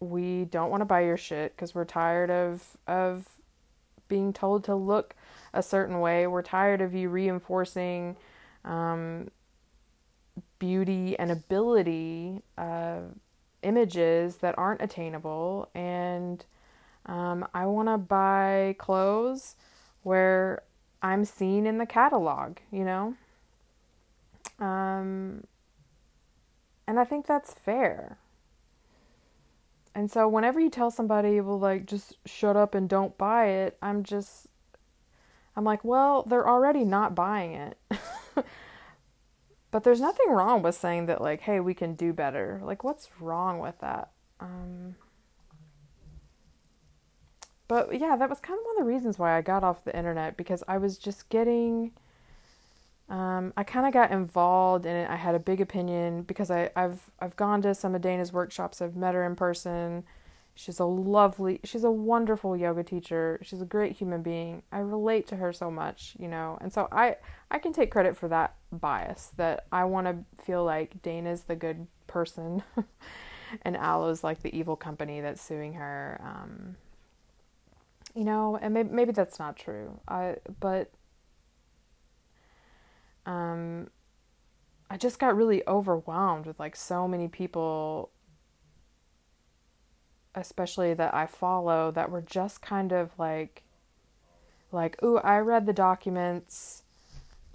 we 0.00 0.44
don't 0.46 0.70
want 0.70 0.80
to 0.80 0.86
buy 0.86 1.02
your 1.02 1.16
shit 1.16 1.54
because 1.54 1.74
we're 1.74 1.84
tired 1.84 2.30
of 2.30 2.76
of 2.86 3.28
being 4.08 4.32
told 4.32 4.64
to 4.64 4.74
look 4.74 5.14
a 5.52 5.62
certain 5.62 6.00
way. 6.00 6.26
We're 6.26 6.42
tired 6.42 6.80
of 6.80 6.94
you 6.94 7.08
reinforcing 7.08 8.16
um, 8.64 9.30
beauty 10.58 11.18
and 11.18 11.30
ability 11.30 12.42
uh, 12.56 13.00
images 13.62 14.36
that 14.36 14.56
aren't 14.58 14.80
attainable, 14.80 15.68
and 15.74 16.44
um, 17.06 17.46
I 17.52 17.66
want 17.66 17.88
to 17.88 17.98
buy 17.98 18.76
clothes 18.78 19.56
where 20.02 20.62
I'm 21.02 21.24
seen 21.24 21.66
in 21.66 21.78
the 21.78 21.86
catalog. 21.86 22.58
You 22.72 22.84
know. 22.84 23.14
Um, 24.58 25.44
and 26.90 26.98
I 26.98 27.04
think 27.04 27.24
that's 27.24 27.54
fair. 27.54 28.18
And 29.94 30.10
so 30.10 30.28
whenever 30.28 30.58
you 30.58 30.68
tell 30.68 30.90
somebody, 30.90 31.40
well, 31.40 31.56
like, 31.56 31.86
just 31.86 32.18
shut 32.26 32.56
up 32.56 32.74
and 32.74 32.88
don't 32.88 33.16
buy 33.16 33.46
it, 33.46 33.78
I'm 33.80 34.02
just, 34.02 34.48
I'm 35.54 35.62
like, 35.62 35.84
well, 35.84 36.24
they're 36.24 36.48
already 36.48 36.82
not 36.82 37.14
buying 37.14 37.52
it. 37.52 37.78
but 39.70 39.84
there's 39.84 40.00
nothing 40.00 40.30
wrong 40.30 40.62
with 40.62 40.74
saying 40.74 41.06
that, 41.06 41.20
like, 41.20 41.42
hey, 41.42 41.60
we 41.60 41.74
can 41.74 41.94
do 41.94 42.12
better. 42.12 42.60
Like, 42.60 42.82
what's 42.82 43.08
wrong 43.20 43.60
with 43.60 43.78
that? 43.78 44.10
Um, 44.40 44.96
but 47.68 48.00
yeah, 48.00 48.16
that 48.16 48.28
was 48.28 48.40
kind 48.40 48.58
of 48.58 48.64
one 48.64 48.80
of 48.80 48.84
the 48.84 48.92
reasons 48.92 49.16
why 49.16 49.38
I 49.38 49.42
got 49.42 49.62
off 49.62 49.84
the 49.84 49.96
internet 49.96 50.36
because 50.36 50.64
I 50.66 50.78
was 50.78 50.98
just 50.98 51.28
getting 51.28 51.92
um, 53.10 53.52
I 53.56 53.64
kind 53.64 53.86
of 53.86 53.92
got 53.92 54.12
involved 54.12 54.86
in 54.86 54.94
it. 54.94 55.10
I 55.10 55.16
had 55.16 55.34
a 55.34 55.40
big 55.40 55.60
opinion 55.60 56.22
because 56.22 56.50
I, 56.50 56.70
I've 56.76 57.10
I've 57.18 57.34
gone 57.34 57.60
to 57.62 57.74
some 57.74 57.94
of 57.96 58.00
Dana's 58.00 58.32
workshops. 58.32 58.80
I've 58.80 58.96
met 58.96 59.14
her 59.14 59.26
in 59.26 59.34
person. 59.34 60.04
She's 60.54 60.78
a 60.78 60.84
lovely, 60.84 61.60
she's 61.64 61.84
a 61.84 61.90
wonderful 61.90 62.56
yoga 62.56 62.84
teacher. 62.84 63.40
She's 63.42 63.60
a 63.60 63.64
great 63.64 63.96
human 63.96 64.22
being. 64.22 64.62
I 64.70 64.78
relate 64.78 65.26
to 65.28 65.36
her 65.36 65.52
so 65.52 65.70
much, 65.70 66.14
you 66.18 66.28
know, 66.28 66.56
and 66.60 66.72
so 66.72 66.86
I 66.92 67.16
I 67.50 67.58
can 67.58 67.72
take 67.72 67.90
credit 67.90 68.16
for 68.16 68.28
that 68.28 68.54
bias 68.70 69.32
that 69.36 69.66
I 69.72 69.84
want 69.84 70.06
to 70.06 70.42
feel 70.44 70.64
like 70.64 71.02
Dana's 71.02 71.42
the 71.42 71.56
good 71.56 71.88
person, 72.06 72.62
and 73.62 73.76
Alo's 73.76 74.22
like 74.22 74.42
the 74.42 74.56
evil 74.56 74.76
company 74.76 75.20
that's 75.20 75.42
suing 75.42 75.74
her. 75.74 76.20
Um, 76.22 76.76
you 78.14 78.24
know, 78.24 78.56
and 78.60 78.74
maybe, 78.74 78.90
maybe 78.90 79.12
that's 79.12 79.38
not 79.40 79.56
true. 79.56 79.98
I 80.06 80.36
but 80.60 80.92
um 83.26 83.88
I 84.90 84.96
just 84.96 85.18
got 85.20 85.36
really 85.36 85.62
overwhelmed 85.68 86.46
with 86.46 86.58
like 86.58 86.74
so 86.74 87.06
many 87.06 87.28
people 87.28 88.10
especially 90.34 90.94
that 90.94 91.14
I 91.14 91.26
follow 91.26 91.90
that 91.92 92.10
were 92.10 92.22
just 92.22 92.62
kind 92.62 92.92
of 92.92 93.18
like 93.18 93.62
like, 94.72 95.02
"Ooh, 95.02 95.18
I 95.18 95.38
read 95.38 95.66
the 95.66 95.72
documents. 95.72 96.84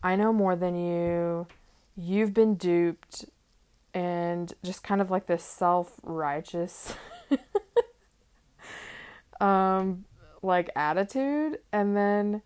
I 0.04 0.16
know 0.16 0.34
more 0.34 0.56
than 0.56 0.76
you. 0.76 1.48
You've 1.96 2.34
been 2.34 2.56
duped." 2.56 3.26
And 3.94 4.54
just 4.64 4.84
kind 4.84 5.00
of 5.00 5.10
like 5.10 5.26
this 5.26 5.44
self-righteous 5.44 6.94
um 9.40 10.04
like 10.42 10.70
attitude 10.76 11.60
and 11.72 11.96
then 11.96 12.42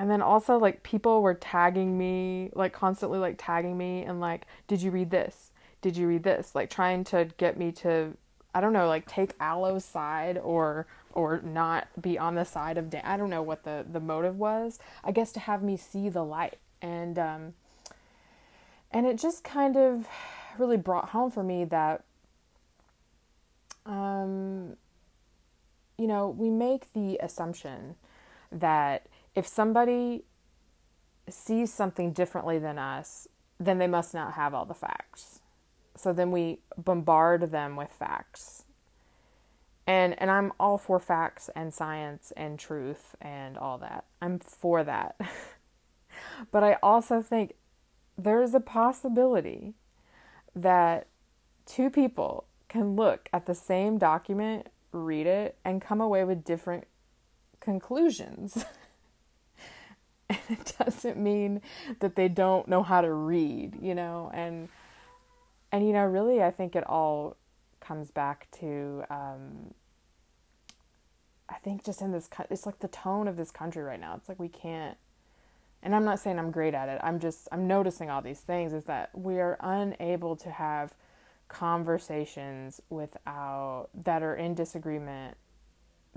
and 0.00 0.10
then 0.10 0.22
also 0.22 0.56
like 0.58 0.82
people 0.82 1.20
were 1.20 1.34
tagging 1.34 1.98
me 1.98 2.48
like 2.54 2.72
constantly 2.72 3.18
like 3.18 3.36
tagging 3.36 3.76
me 3.76 4.02
and 4.02 4.18
like 4.18 4.46
did 4.66 4.80
you 4.80 4.90
read 4.90 5.10
this 5.10 5.50
did 5.82 5.94
you 5.94 6.08
read 6.08 6.22
this 6.22 6.54
like 6.54 6.70
trying 6.70 7.04
to 7.04 7.28
get 7.36 7.58
me 7.58 7.70
to 7.70 8.16
i 8.54 8.60
don't 8.60 8.72
know 8.72 8.88
like 8.88 9.06
take 9.06 9.34
Alo's 9.38 9.84
side 9.84 10.38
or 10.38 10.86
or 11.12 11.42
not 11.44 11.86
be 12.00 12.18
on 12.18 12.34
the 12.34 12.44
side 12.44 12.78
of 12.78 12.88
Dan. 12.88 13.02
i 13.04 13.18
don't 13.18 13.28
know 13.28 13.42
what 13.42 13.64
the 13.64 13.84
the 13.92 14.00
motive 14.00 14.38
was 14.38 14.78
i 15.04 15.12
guess 15.12 15.32
to 15.32 15.40
have 15.40 15.62
me 15.62 15.76
see 15.76 16.08
the 16.08 16.24
light 16.24 16.56
and 16.80 17.18
um 17.18 17.52
and 18.90 19.06
it 19.06 19.18
just 19.18 19.44
kind 19.44 19.76
of 19.76 20.08
really 20.58 20.78
brought 20.78 21.10
home 21.10 21.30
for 21.30 21.42
me 21.42 21.64
that 21.66 22.04
um 23.84 24.76
you 26.00 26.06
know, 26.06 26.30
we 26.30 26.48
make 26.48 26.90
the 26.94 27.18
assumption 27.22 27.94
that 28.50 29.06
if 29.34 29.46
somebody 29.46 30.24
sees 31.28 31.72
something 31.72 32.12
differently 32.12 32.58
than 32.58 32.78
us, 32.78 33.28
then 33.58 33.78
they 33.78 33.86
must 33.86 34.14
not 34.14 34.34
have 34.34 34.54
all 34.54 34.64
the 34.64 34.74
facts. 34.74 35.40
So 35.96 36.12
then 36.12 36.30
we 36.30 36.60
bombard 36.76 37.50
them 37.50 37.76
with 37.76 37.90
facts. 37.90 38.64
And 39.86 40.20
and 40.20 40.30
I'm 40.30 40.52
all 40.58 40.78
for 40.78 41.00
facts 41.00 41.50
and 41.54 41.74
science 41.74 42.32
and 42.36 42.58
truth 42.58 43.16
and 43.20 43.58
all 43.58 43.78
that. 43.78 44.04
I'm 44.22 44.38
for 44.38 44.84
that. 44.84 45.16
but 46.52 46.62
I 46.62 46.76
also 46.82 47.20
think 47.20 47.54
there's 48.16 48.54
a 48.54 48.60
possibility 48.60 49.74
that 50.54 51.06
two 51.66 51.90
people 51.90 52.46
can 52.68 52.94
look 52.94 53.28
at 53.32 53.46
the 53.46 53.54
same 53.54 53.98
document 53.98 54.68
read 54.92 55.26
it 55.26 55.56
and 55.64 55.80
come 55.80 56.00
away 56.00 56.24
with 56.24 56.44
different 56.44 56.84
conclusions. 57.60 58.64
and 60.30 60.38
it 60.58 60.74
doesn't 60.78 61.18
mean 61.18 61.60
that 62.00 62.16
they 62.16 62.28
don't 62.28 62.68
know 62.68 62.82
how 62.82 63.00
to 63.00 63.12
read, 63.12 63.76
you 63.80 63.94
know, 63.94 64.30
and 64.32 64.68
and 65.72 65.86
you 65.86 65.92
know, 65.92 66.04
really 66.04 66.42
I 66.42 66.50
think 66.50 66.74
it 66.74 66.86
all 66.88 67.36
comes 67.80 68.10
back 68.10 68.48
to 68.60 69.04
um, 69.10 69.74
I 71.48 71.54
think 71.56 71.84
just 71.84 72.00
in 72.00 72.12
this 72.12 72.28
it's 72.50 72.66
like 72.66 72.78
the 72.78 72.88
tone 72.88 73.28
of 73.28 73.36
this 73.36 73.50
country 73.50 73.82
right 73.82 74.00
now. 74.00 74.14
It's 74.16 74.28
like 74.28 74.38
we 74.38 74.48
can't 74.48 74.96
and 75.82 75.94
I'm 75.94 76.04
not 76.04 76.18
saying 76.18 76.38
I'm 76.38 76.50
great 76.50 76.74
at 76.74 76.88
it. 76.88 77.00
I'm 77.02 77.18
just 77.18 77.48
I'm 77.52 77.66
noticing 77.66 78.10
all 78.10 78.22
these 78.22 78.40
things 78.40 78.72
is 78.72 78.84
that 78.84 79.10
we 79.14 79.38
are 79.40 79.56
unable 79.60 80.36
to 80.36 80.50
have 80.50 80.94
conversations 81.48 82.80
without 82.90 83.88
that 83.94 84.22
are 84.22 84.36
in 84.36 84.54
disagreement 84.54 85.36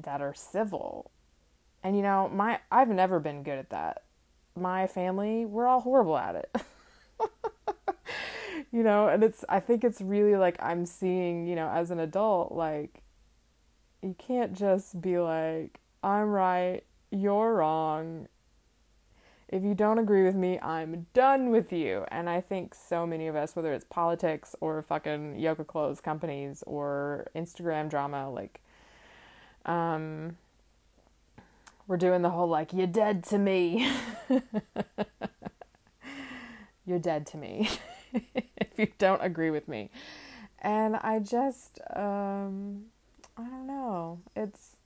that 0.01 0.21
are 0.21 0.33
civil. 0.33 1.11
And 1.83 1.95
you 1.95 2.01
know, 2.01 2.29
my 2.33 2.59
I've 2.71 2.89
never 2.89 3.19
been 3.19 3.43
good 3.43 3.57
at 3.57 3.69
that. 3.71 4.03
My 4.55 4.87
family, 4.87 5.45
we're 5.45 5.67
all 5.67 5.81
horrible 5.81 6.17
at 6.17 6.35
it. 6.35 6.55
you 8.71 8.83
know, 8.83 9.07
and 9.07 9.23
it's 9.23 9.43
I 9.49 9.59
think 9.59 9.83
it's 9.83 10.01
really 10.01 10.35
like 10.35 10.57
I'm 10.61 10.85
seeing, 10.85 11.47
you 11.47 11.55
know, 11.55 11.69
as 11.69 11.91
an 11.91 11.99
adult 11.99 12.51
like 12.51 13.01
you 14.01 14.15
can't 14.17 14.53
just 14.53 15.01
be 15.01 15.19
like 15.19 15.79
I'm 16.03 16.29
right, 16.29 16.83
you're 17.11 17.55
wrong, 17.55 18.27
if 19.53 19.63
you 19.63 19.75
don't 19.75 19.99
agree 19.99 20.23
with 20.23 20.33
me, 20.33 20.59
I'm 20.61 21.05
done 21.13 21.51
with 21.51 21.71
you. 21.71 22.05
And 22.07 22.27
I 22.27 22.41
think 22.41 22.73
so 22.73 23.05
many 23.05 23.27
of 23.27 23.35
us, 23.35 23.55
whether 23.55 23.71
it's 23.71 23.85
politics 23.87 24.55
or 24.61 24.81
fucking 24.81 25.37
yoga 25.37 25.63
clothes 25.63 26.01
companies 26.01 26.63
or 26.65 27.27
Instagram 27.35 27.87
drama, 27.87 28.31
like, 28.31 28.61
um, 29.67 30.37
we're 31.87 31.97
doing 31.97 32.21
the 32.21 32.29
whole 32.29 32.47
like, 32.47 32.73
you're 32.73 32.87
dead 32.87 33.23
to 33.25 33.37
me. 33.37 33.89
you're 36.85 36.99
dead 36.99 37.25
to 37.27 37.37
me 37.37 37.69
if 38.13 38.77
you 38.77 38.87
don't 38.97 39.23
agree 39.23 39.49
with 39.49 39.67
me. 39.67 39.89
And 40.59 40.95
I 40.95 41.19
just, 41.19 41.79
um, 41.95 42.85
I 43.37 43.43
don't 43.43 43.67
know. 43.67 44.19
It's, 44.35 44.77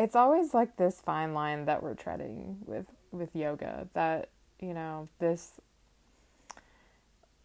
it's 0.00 0.16
always 0.16 0.54
like 0.54 0.76
this 0.76 1.00
fine 1.00 1.34
line 1.34 1.66
that 1.66 1.82
we're 1.82 1.94
treading 1.94 2.56
with 2.64 2.86
with 3.12 3.34
yoga 3.36 3.86
that 3.92 4.30
you 4.58 4.72
know 4.72 5.08
this 5.18 5.52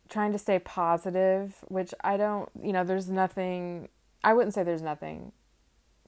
trying 0.10 0.32
to 0.32 0.38
stay 0.38 0.60
positive 0.60 1.58
which 1.68 1.94
i 2.02 2.16
don't 2.16 2.50
you 2.62 2.72
know 2.72 2.84
there's 2.84 3.10
nothing 3.10 3.90
i 4.24 4.34
wouldn't 4.34 4.54
say 4.54 4.64
there's 4.64 4.82
nothing 4.82 5.32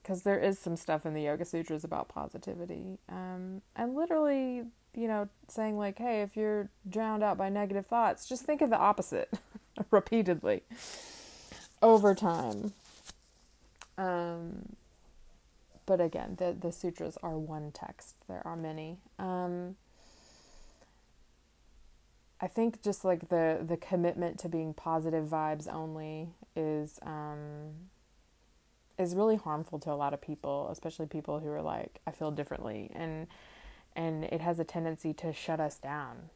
because 0.08 0.22
there 0.22 0.38
is 0.38 0.58
some 0.58 0.74
stuff 0.74 1.04
in 1.04 1.12
the 1.12 1.22
yoga 1.22 1.44
sutras 1.44 1.84
about 1.84 2.08
positivity 2.08 2.98
um, 3.10 3.60
and 3.76 3.94
literally 3.94 4.62
you 4.94 5.06
know 5.06 5.28
saying 5.48 5.76
like 5.76 5.98
hey 5.98 6.22
if 6.22 6.34
you're 6.34 6.70
drowned 6.88 7.22
out 7.22 7.36
by 7.36 7.50
negative 7.50 7.86
thoughts 7.86 8.26
just 8.26 8.44
think 8.44 8.62
of 8.62 8.70
the 8.70 8.78
opposite 8.78 9.30
repeatedly 9.90 10.62
over 11.82 12.14
time 12.14 12.72
um, 13.98 14.76
but 15.84 16.00
again, 16.00 16.36
the, 16.38 16.54
the 16.58 16.70
sutras 16.70 17.16
are 17.22 17.38
one 17.38 17.72
text. 17.72 18.14
There 18.28 18.46
are 18.46 18.56
many. 18.56 18.98
Um, 19.18 19.76
I 22.40 22.46
think 22.46 22.82
just 22.82 23.04
like 23.04 23.30
the 23.30 23.64
the 23.66 23.76
commitment 23.76 24.38
to 24.40 24.48
being 24.48 24.74
positive 24.74 25.24
vibes 25.26 25.66
only 25.66 26.28
is 26.54 27.00
um, 27.02 27.88
is 28.98 29.14
really 29.14 29.36
harmful 29.36 29.78
to 29.80 29.92
a 29.92 29.94
lot 29.94 30.12
of 30.12 30.20
people, 30.20 30.68
especially 30.70 31.06
people 31.06 31.38
who 31.38 31.48
are 31.50 31.62
like 31.62 32.00
I 32.06 32.10
feel 32.10 32.30
differently, 32.30 32.90
and 32.94 33.28
and 33.94 34.24
it 34.24 34.40
has 34.40 34.58
a 34.58 34.64
tendency 34.64 35.12
to 35.14 35.32
shut 35.32 35.60
us 35.60 35.78
down. 35.78 36.30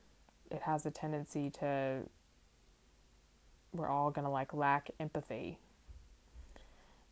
It 0.51 0.63
has 0.63 0.87
a 0.87 0.91
tendency 0.91 1.51
to 1.61 2.03
we're 3.73 3.89
all 3.89 4.11
gonna 4.11 4.31
like 4.31 4.55
lack 4.55 4.91
empathy. 5.01 5.59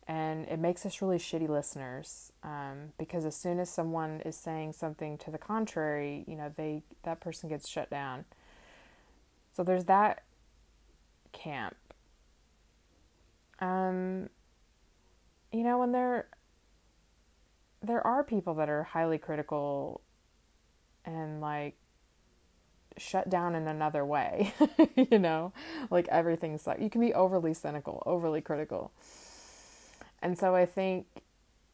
And 0.07 0.45
it 0.47 0.59
makes 0.59 0.85
us 0.85 1.01
really 1.01 1.17
shitty 1.17 1.47
listeners 1.47 2.33
um, 2.43 2.91
because 2.97 3.23
as 3.23 3.35
soon 3.35 3.59
as 3.59 3.69
someone 3.69 4.21
is 4.25 4.35
saying 4.35 4.73
something 4.73 5.17
to 5.19 5.31
the 5.31 5.37
contrary 5.37 6.25
you 6.27 6.35
know 6.35 6.51
they 6.55 6.83
that 7.03 7.19
person 7.19 7.49
gets 7.49 7.67
shut 7.67 7.89
down. 7.89 8.25
So 9.53 9.63
there's 9.63 9.85
that 9.85 10.23
camp. 11.33 11.75
Um 13.59 14.29
you 15.51 15.63
know 15.63 15.79
when 15.79 15.91
there 15.91 16.27
there 17.81 18.05
are 18.05 18.23
people 18.23 18.53
that 18.55 18.69
are 18.69 18.83
highly 18.83 19.17
critical 19.17 20.01
and 21.05 21.41
like 21.41 21.75
shut 22.97 23.29
down 23.29 23.55
in 23.55 23.67
another 23.67 24.05
way 24.05 24.53
you 24.95 25.17
know? 25.17 25.53
Like 25.89 26.07
everything's 26.09 26.67
like 26.67 26.79
you 26.79 26.89
can 26.89 27.01
be 27.01 27.13
overly 27.13 27.53
cynical 27.53 28.03
overly 28.05 28.41
critical. 28.41 28.91
And 30.21 30.37
so 30.37 30.55
I 30.55 30.65
think, 30.65 31.07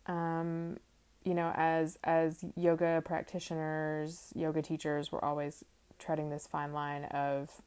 um, 0.05 0.77
you 1.25 1.33
know, 1.33 1.51
as 1.55 1.99
as 2.03 2.45
yoga 2.55 3.01
practitioners, 3.03 4.31
yoga 4.35 4.61
teachers, 4.61 5.11
we're 5.11 5.21
always 5.21 5.63
treading 5.99 6.29
this 6.29 6.47
fine 6.47 6.71
line 6.71 7.05
of 7.05 7.61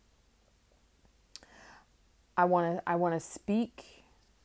I 2.37 2.44
want 2.44 2.79
to 2.79 2.83
I 2.88 2.96
want 2.96 3.14
to 3.14 3.20
speak 3.20 3.99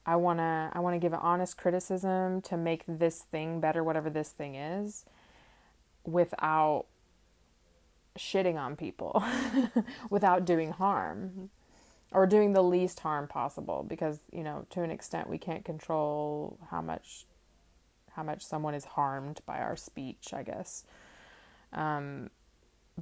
I 0.05 0.15
want 0.17 0.39
to 0.39 0.69
I 0.73 0.79
want 0.79 0.93
to 0.93 0.99
give 0.99 1.13
an 1.13 1.19
honest 1.21 1.57
criticism 1.57 2.41
to 2.41 2.57
make 2.57 2.83
this 2.87 3.21
thing 3.21 3.59
better 3.59 3.83
whatever 3.83 4.09
this 4.09 4.29
thing 4.29 4.55
is 4.55 5.05
without 6.03 6.85
shitting 8.17 8.55
on 8.55 8.75
people 8.75 9.23
without 10.09 10.45
doing 10.45 10.71
harm 10.71 11.49
or 12.11 12.25
doing 12.25 12.53
the 12.53 12.61
least 12.61 12.99
harm 13.01 13.27
possible 13.27 13.83
because 13.87 14.19
you 14.31 14.43
know 14.43 14.65
to 14.69 14.83
an 14.83 14.91
extent 14.91 15.29
we 15.29 15.37
can't 15.37 15.65
control 15.65 16.57
how 16.69 16.81
much 16.81 17.25
how 18.11 18.23
much 18.23 18.45
someone 18.45 18.73
is 18.73 18.85
harmed 18.85 19.41
by 19.45 19.59
our 19.59 19.75
speech 19.75 20.33
i 20.33 20.43
guess. 20.43 20.85
Um, 21.73 22.29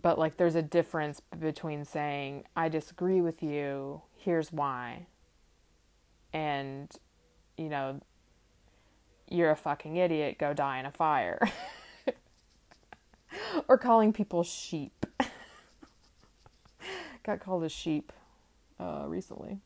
but 0.01 0.17
like 0.17 0.37
there's 0.37 0.55
a 0.55 0.63
difference 0.63 1.21
between 1.39 1.85
saying 1.85 2.45
i 2.55 2.69
disagree 2.69 3.21
with 3.21 3.43
you 3.43 4.01
here's 4.17 4.51
why 4.51 5.05
and 6.33 6.91
you 7.57 7.69
know 7.69 8.01
you're 9.29 9.51
a 9.51 9.55
fucking 9.55 9.97
idiot, 9.97 10.37
go 10.37 10.53
die 10.53 10.79
in 10.79 10.85
a 10.85 10.91
fire. 10.91 11.39
or 13.67 13.77
calling 13.77 14.13
people 14.13 14.43
sheep. 14.43 15.05
Got 17.23 17.39
called 17.39 17.63
a 17.63 17.69
sheep 17.69 18.11
uh, 18.79 19.05
recently. 19.07 19.59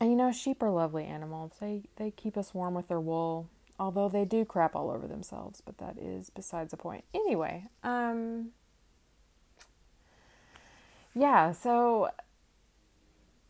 And 0.00 0.10
you 0.10 0.16
know, 0.16 0.32
sheep 0.32 0.62
are 0.62 0.70
lovely 0.70 1.04
animals. 1.04 1.52
They 1.60 1.82
they 1.96 2.10
keep 2.10 2.36
us 2.36 2.54
warm 2.54 2.74
with 2.74 2.88
their 2.88 3.00
wool, 3.00 3.48
although 3.78 4.08
they 4.08 4.24
do 4.24 4.44
crap 4.44 4.74
all 4.74 4.90
over 4.90 5.06
themselves, 5.06 5.62
but 5.64 5.78
that 5.78 5.96
is 5.98 6.30
besides 6.30 6.72
the 6.72 6.76
point. 6.76 7.04
Anyway, 7.14 7.64
um 7.82 8.50
yeah, 11.14 11.52
so 11.52 12.10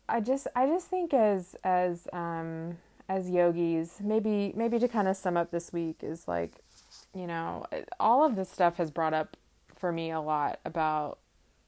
I 0.09 0.21
just 0.21 0.47
I 0.55 0.67
just 0.67 0.87
think 0.87 1.13
as 1.13 1.55
as 1.63 2.07
um 2.13 2.77
as 3.09 3.29
yogis, 3.29 3.99
maybe 4.01 4.53
maybe 4.55 4.79
to 4.79 4.87
kind 4.87 5.07
of 5.07 5.17
sum 5.17 5.37
up 5.37 5.51
this 5.51 5.71
week 5.73 5.97
is 6.01 6.27
like, 6.27 6.51
you 7.13 7.27
know, 7.27 7.65
all 7.99 8.23
of 8.25 8.35
this 8.35 8.49
stuff 8.49 8.77
has 8.77 8.91
brought 8.91 9.13
up 9.13 9.37
for 9.75 9.91
me 9.91 10.11
a 10.11 10.19
lot 10.19 10.59
about 10.65 11.19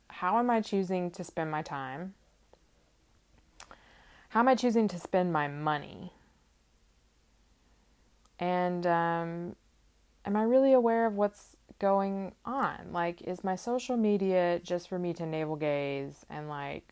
how 0.10 0.40
am 0.40 0.50
I 0.50 0.62
choosing 0.62 1.12
to 1.12 1.24
spend 1.24 1.52
my 1.52 1.62
time? 1.62 2.14
How 4.30 4.42
am 4.42 4.48
I 4.48 4.56
choosing 4.56 4.88
to 4.90 5.00
spend 5.00 5.34
my 5.34 5.48
money? 5.48 6.12
And 8.40 8.86
um, 8.86 9.56
am 10.26 10.36
I 10.36 10.44
really 10.44 10.72
aware 10.72 11.06
of 11.06 11.16
what's 11.16 11.58
going 11.80 12.34
on? 12.46 12.92
Like, 12.92 13.22
is 13.22 13.44
my 13.44 13.56
social 13.56 13.98
media 13.98 14.60
just 14.64 14.88
for 14.88 15.00
me 15.00 15.14
to 15.16 15.26
navel 15.26 15.56
gaze 15.56 16.26
and 16.30 16.48
like 16.48 16.84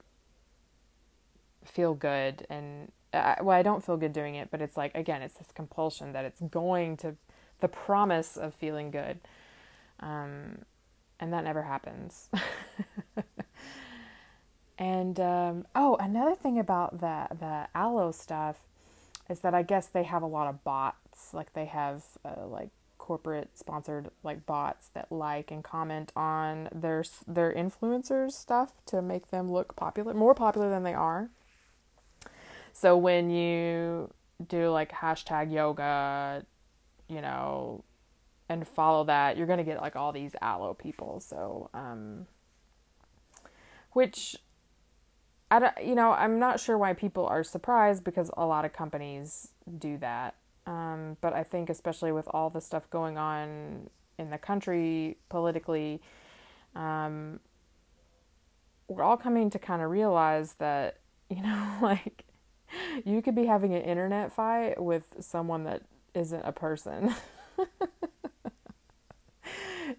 feel 1.67 1.93
good? 1.93 2.45
And 2.49 2.91
uh, 3.13 3.36
well, 3.41 3.58
I 3.58 3.63
don't 3.63 3.84
feel 3.84 3.97
good 3.97 4.13
doing 4.13 4.36
it, 4.36 4.49
but 4.51 4.62
it's 4.62 4.77
like, 4.77 4.95
again, 4.95 5.21
it's 5.21 5.36
this 5.36 5.51
compulsion 5.53 6.13
that 6.13 6.25
it's 6.25 6.41
going 6.41 6.97
to 6.97 7.15
the 7.60 7.67
promise 7.67 8.38
of 8.38 8.53
feeling 8.53 8.91
good. 8.91 9.19
Um, 9.99 10.60
and 11.19 11.34
that 11.34 11.43
never 11.43 11.63
happens. 11.63 12.30
and 14.77 15.19
um, 15.19 15.65
oh, 15.75 15.95
another 15.99 16.36
thing 16.36 16.60
about 16.60 16.99
the 16.99 17.27
the 17.36 17.67
Alo 17.75 18.12
stuff 18.12 18.58
is 19.30 19.39
that 19.39 19.53
I 19.53 19.63
guess 19.63 19.88
they 19.88 20.03
have 20.03 20.21
a 20.21 20.27
lot 20.27 20.47
of 20.47 20.63
bots. 20.63 21.34
Like 21.34 21.53
they 21.53 21.65
have 21.65 22.03
uh, 22.23 22.45
like 22.45 22.69
corporate 22.97 23.58
sponsored 23.58 24.10
like 24.21 24.45
bots 24.45 24.89
that 24.89 25.12
like 25.12 25.49
and 25.49 25.63
comment 25.63 26.12
on 26.15 26.67
their 26.73 27.03
their 27.25 27.53
influencers 27.53 28.34
stuff 28.34 28.73
to 28.86 29.01
make 29.01 29.32
them 29.32 29.51
look 29.51 29.75
popular, 29.75 30.13
more 30.13 30.36
popular 30.36 30.69
than 30.69 30.84
they 30.84 30.93
are. 30.93 31.30
So 32.79 32.95
when 32.95 33.31
you 33.31 34.13
do 34.45 34.69
like 34.69 34.91
hashtag 34.91 35.51
yoga, 35.51 36.45
you 37.09 37.21
know, 37.21 37.83
and 38.49 38.67
follow 38.67 39.03
that, 39.05 39.35
you're 39.35 39.47
going 39.47 39.57
to 39.57 39.63
get 39.63 39.81
like 39.81 39.95
all 39.95 40.11
these 40.11 40.35
Alo 40.43 40.75
people. 40.75 41.19
So, 41.19 41.71
um, 41.73 42.27
which 43.93 44.35
I 45.49 45.57
don't, 45.57 45.73
you 45.83 45.95
know, 45.95 46.11
I'm 46.11 46.37
not 46.37 46.59
sure 46.59 46.77
why 46.77 46.93
people 46.93 47.25
are 47.25 47.43
surprised 47.43 48.03
because 48.03 48.29
a 48.37 48.45
lot 48.45 48.63
of 48.63 48.73
companies 48.73 49.53
do 49.79 49.97
that. 49.97 50.35
Um, 50.67 51.17
but 51.19 51.33
I 51.33 51.41
think, 51.41 51.71
especially 51.71 52.11
with 52.11 52.27
all 52.29 52.51
the 52.51 52.61
stuff 52.61 52.87
going 52.91 53.17
on 53.17 53.89
in 54.19 54.29
the 54.29 54.37
country 54.37 55.17
politically, 55.29 55.99
um, 56.75 57.39
we're 58.87 59.03
all 59.03 59.17
coming 59.17 59.49
to 59.49 59.57
kind 59.57 59.81
of 59.81 59.89
realize 59.89 60.53
that, 60.59 60.99
you 61.31 61.41
know, 61.41 61.77
like 61.81 62.26
you 63.06 63.21
could 63.21 63.36
be 63.36 63.45
having 63.45 63.73
an 63.73 63.82
internet 63.82 64.32
fight 64.32 64.82
with 64.82 65.15
someone 65.19 65.63
that 65.65 65.84
isn't 66.13 66.41
a 66.43 66.51
person. 66.51 67.15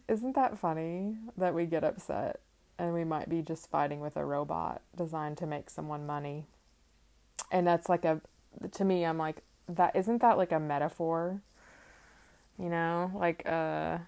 Isn't 0.08 0.34
that 0.34 0.58
funny 0.58 1.16
that 1.36 1.54
we 1.54 1.66
get 1.66 1.84
upset 1.84 2.40
and 2.78 2.92
we 2.94 3.04
might 3.04 3.28
be 3.28 3.42
just 3.42 3.70
fighting 3.70 4.00
with 4.00 4.16
a 4.16 4.24
robot 4.24 4.82
designed 4.96 5.38
to 5.38 5.46
make 5.46 5.70
someone 5.70 6.06
money? 6.06 6.46
And 7.50 7.66
that's 7.66 7.88
like 7.88 8.04
a, 8.04 8.20
to 8.72 8.84
me, 8.84 9.04
I'm 9.04 9.18
like, 9.18 9.42
that 9.68 9.96
isn't 9.96 10.20
that 10.22 10.38
like 10.38 10.52
a 10.52 10.60
metaphor? 10.60 11.40
You 12.58 12.68
know, 12.68 13.12
like 13.14 13.46
uh, 13.46 13.98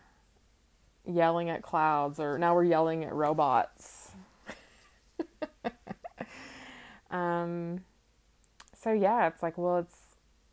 yelling 1.06 1.50
at 1.50 1.62
clouds, 1.62 2.18
or 2.18 2.38
now 2.38 2.54
we're 2.54 2.64
yelling 2.64 3.04
at 3.04 3.12
robots. 3.12 4.10
um, 7.10 7.80
so 8.82 8.92
yeah, 8.92 9.26
it's 9.26 9.42
like, 9.42 9.58
well, 9.58 9.78
it's 9.78 9.96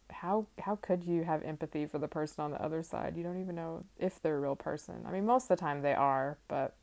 how 0.10 0.48
how 0.60 0.76
could 0.76 1.04
you 1.04 1.24
have 1.24 1.44
empathy 1.44 1.86
for 1.86 2.00
the 2.00 2.08
person 2.08 2.44
on 2.44 2.52
the 2.52 2.62
other 2.62 2.84
side? 2.84 3.16
You 3.16 3.24
don't 3.24 3.42
even 3.42 3.56
know 3.56 3.86
if 3.98 4.22
they're 4.22 4.38
a 4.38 4.40
real 4.40 4.56
person. 4.56 5.06
I 5.08 5.12
mean, 5.12 5.26
most 5.26 5.44
of 5.44 5.50
the 5.50 5.56
time 5.58 5.82
they 5.82 5.94
are, 5.94 6.38
but 6.48 6.76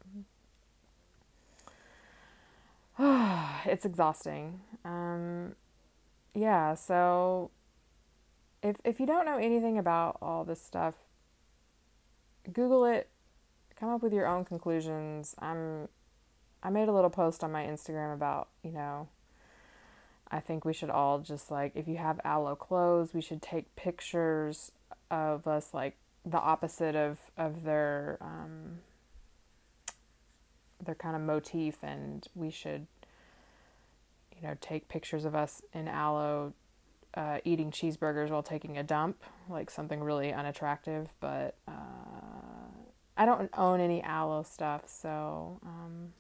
it's 3.66 3.84
exhausting. 3.84 4.60
Um, 4.84 5.54
yeah, 6.34 6.74
so 6.74 7.50
if 8.62 8.76
if 8.84 8.98
you 8.98 9.06
don't 9.06 9.26
know 9.26 9.36
anything 9.36 9.78
about 9.78 10.16
all 10.22 10.44
this 10.44 10.62
stuff, 10.62 10.94
Google 12.52 12.84
it, 12.86 13.08
come 13.76 13.90
up 13.90 14.02
with 14.02 14.12
your 14.12 14.26
own 14.26 14.44
conclusions. 14.44 15.34
I'm 15.38 15.88
I 16.62 16.70
made 16.70 16.88
a 16.88 16.92
little 16.92 17.10
post 17.10 17.44
on 17.44 17.52
my 17.52 17.64
Instagram 17.64 18.14
about, 18.14 18.48
you 18.62 18.72
know, 18.72 19.08
I 20.34 20.40
think 20.40 20.64
we 20.64 20.72
should 20.72 20.90
all 20.90 21.20
just 21.20 21.52
like, 21.52 21.76
if 21.76 21.86
you 21.86 21.96
have 21.96 22.20
Alo 22.24 22.56
clothes, 22.56 23.14
we 23.14 23.20
should 23.20 23.40
take 23.40 23.76
pictures 23.76 24.72
of 25.08 25.46
us 25.46 25.72
like 25.72 25.96
the 26.24 26.38
opposite 26.38 26.96
of 26.96 27.18
of 27.36 27.62
their 27.62 28.18
um, 28.20 28.80
their 30.84 30.96
kind 30.96 31.14
of 31.14 31.22
motif, 31.22 31.84
and 31.84 32.26
we 32.34 32.50
should 32.50 32.88
you 34.34 34.42
know 34.42 34.56
take 34.60 34.88
pictures 34.88 35.24
of 35.24 35.36
us 35.36 35.62
in 35.72 35.86
Alo 35.86 36.52
uh, 37.16 37.38
eating 37.44 37.70
cheeseburgers 37.70 38.30
while 38.30 38.42
taking 38.42 38.76
a 38.76 38.82
dump, 38.82 39.22
like 39.48 39.70
something 39.70 40.02
really 40.02 40.32
unattractive. 40.32 41.14
But 41.20 41.54
uh, 41.68 42.72
I 43.16 43.24
don't 43.24 43.50
own 43.56 43.78
any 43.78 44.02
Alo 44.02 44.42
stuff, 44.42 44.88
so. 44.88 45.60
Um, 45.64 46.12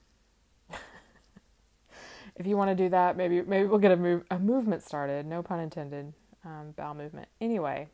if 2.36 2.46
you 2.46 2.56
want 2.56 2.70
to 2.70 2.74
do 2.74 2.88
that, 2.88 3.16
maybe 3.16 3.42
maybe 3.42 3.66
we'll 3.66 3.78
get 3.78 3.92
a 3.92 3.96
move 3.96 4.24
a 4.30 4.38
movement 4.38 4.82
started. 4.82 5.26
No 5.26 5.42
pun 5.42 5.60
intended. 5.60 6.12
Um, 6.44 6.74
bowel 6.76 6.94
movement. 6.94 7.28
Anyway, 7.40 7.88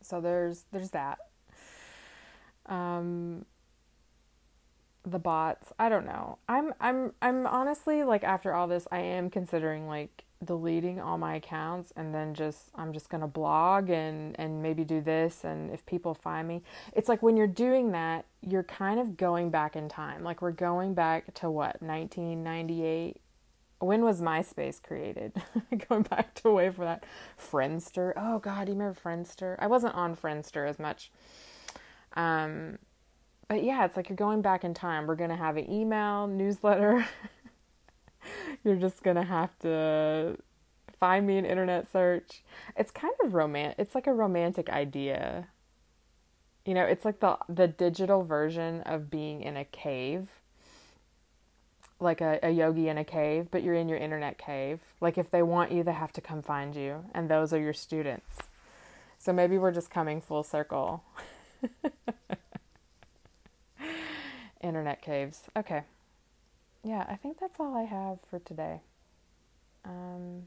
so 0.00 0.20
there's 0.20 0.64
there's 0.72 0.90
that. 0.90 1.18
Um, 2.66 3.44
the 5.04 5.18
bots. 5.18 5.72
I 5.78 5.88
don't 5.88 6.06
know. 6.06 6.38
I'm 6.48 6.72
I'm 6.80 7.12
I'm 7.20 7.46
honestly 7.46 8.04
like 8.04 8.24
after 8.24 8.54
all 8.54 8.68
this, 8.68 8.86
I 8.92 9.00
am 9.00 9.28
considering 9.30 9.86
like 9.86 10.24
deleting 10.44 11.00
all 11.00 11.18
my 11.18 11.34
accounts 11.34 11.92
and 11.96 12.14
then 12.14 12.32
just 12.34 12.70
I'm 12.74 12.92
just 12.92 13.10
going 13.10 13.20
to 13.20 13.26
blog 13.26 13.90
and 13.90 14.38
and 14.38 14.62
maybe 14.62 14.84
do 14.84 15.00
this 15.00 15.44
and 15.44 15.70
if 15.70 15.84
people 15.84 16.14
find 16.14 16.48
me. 16.48 16.62
It's 16.94 17.08
like 17.08 17.22
when 17.22 17.36
you're 17.36 17.46
doing 17.46 17.92
that 17.92 18.24
you're 18.46 18.62
kind 18.62 18.98
of 18.98 19.16
going 19.16 19.50
back 19.50 19.76
in 19.76 19.88
time. 19.88 20.24
Like 20.24 20.40
we're 20.40 20.52
going 20.52 20.94
back 20.94 21.34
to 21.34 21.50
what 21.50 21.82
1998 21.82 23.18
when 23.80 24.02
was 24.02 24.20
MySpace 24.20 24.82
created? 24.82 25.32
Going 25.88 26.02
back 26.02 26.34
to 26.34 26.50
way 26.50 26.68
for 26.68 26.84
that. 26.84 27.04
Friendster. 27.38 28.12
Oh 28.16 28.38
god 28.38 28.66
do 28.66 28.72
you 28.72 28.78
remember 28.78 28.98
Friendster? 28.98 29.56
I 29.58 29.66
wasn't 29.66 29.94
on 29.94 30.16
Friendster 30.16 30.68
as 30.68 30.78
much. 30.78 31.10
Um 32.14 32.78
but 33.48 33.62
yeah 33.62 33.84
it's 33.84 33.96
like 33.96 34.08
you're 34.08 34.16
going 34.16 34.40
back 34.40 34.64
in 34.64 34.72
time. 34.72 35.06
We're 35.06 35.16
going 35.16 35.30
to 35.30 35.36
have 35.36 35.58
an 35.58 35.70
email 35.70 36.26
newsletter 36.26 37.06
You're 38.64 38.76
just 38.76 39.02
gonna 39.02 39.24
have 39.24 39.58
to 39.60 40.36
find 40.98 41.26
me 41.26 41.38
an 41.38 41.44
internet 41.46 41.90
search. 41.90 42.42
It's 42.76 42.90
kind 42.90 43.14
of 43.24 43.34
romantic. 43.34 43.78
It's 43.78 43.94
like 43.94 44.06
a 44.06 44.12
romantic 44.12 44.68
idea. 44.68 45.48
You 46.64 46.74
know, 46.74 46.84
it's 46.84 47.04
like 47.04 47.20
the 47.20 47.38
the 47.48 47.66
digital 47.66 48.22
version 48.24 48.82
of 48.82 49.10
being 49.10 49.42
in 49.42 49.56
a 49.56 49.64
cave. 49.64 50.28
Like 51.98 52.20
a, 52.22 52.38
a 52.42 52.50
yogi 52.50 52.88
in 52.88 52.96
a 52.96 53.04
cave, 53.04 53.48
but 53.50 53.62
you're 53.62 53.74
in 53.74 53.88
your 53.88 53.98
internet 53.98 54.38
cave. 54.38 54.80
Like 55.00 55.18
if 55.18 55.30
they 55.30 55.42
want 55.42 55.70
you, 55.72 55.82
they 55.82 55.92
have 55.92 56.12
to 56.14 56.20
come 56.22 56.42
find 56.42 56.74
you, 56.74 57.04
and 57.14 57.28
those 57.28 57.52
are 57.52 57.60
your 57.60 57.74
students. 57.74 58.38
So 59.18 59.34
maybe 59.34 59.58
we're 59.58 59.72
just 59.72 59.90
coming 59.90 60.22
full 60.22 60.42
circle. 60.42 61.04
internet 64.62 65.02
caves. 65.02 65.42
Okay 65.56 65.82
yeah, 66.82 67.04
I 67.08 67.16
think 67.16 67.38
that's 67.38 67.60
all 67.60 67.76
I 67.76 67.84
have 67.84 68.20
for 68.20 68.38
today. 68.38 68.80
Um, 69.84 70.44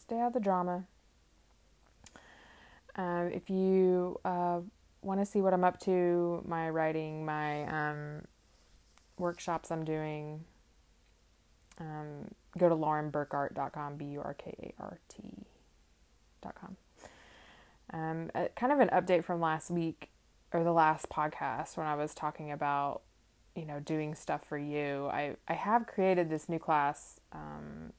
stay 0.00 0.18
out 0.18 0.28
of 0.28 0.32
the 0.32 0.40
drama. 0.40 0.84
Uh, 2.96 3.28
if 3.32 3.50
you 3.50 4.18
uh, 4.24 4.60
want 5.02 5.20
to 5.20 5.26
see 5.26 5.40
what 5.40 5.52
I'm 5.52 5.64
up 5.64 5.78
to, 5.80 6.42
my 6.46 6.70
writing, 6.70 7.24
my 7.24 7.64
um, 7.64 8.22
workshops 9.18 9.70
I'm 9.70 9.84
doing, 9.84 10.44
um, 11.78 12.28
go 12.56 12.68
to 12.68 12.74
laurenburkart.com, 12.74 13.96
B 13.96 14.04
U 14.06 14.20
R 14.20 14.34
K 14.34 14.54
A 14.78 14.82
R 14.82 14.98
T.com. 15.08 16.76
Um, 17.92 18.30
kind 18.56 18.72
of 18.72 18.80
an 18.80 18.88
update 18.88 19.24
from 19.24 19.40
last 19.40 19.70
week 19.70 20.10
or 20.52 20.64
the 20.64 20.72
last 20.72 21.08
podcast 21.08 21.76
when 21.76 21.86
I 21.86 21.94
was 21.94 22.14
talking 22.14 22.50
about, 22.50 23.02
you 23.56 23.64
know, 23.64 23.80
doing 23.80 24.14
stuff 24.14 24.44
for 24.44 24.58
you. 24.58 25.08
I, 25.12 25.36
I 25.48 25.54
have 25.54 25.86
created 25.86 26.28
this 26.28 26.48
new 26.48 26.58
class 26.58 27.20
um, 27.32 27.92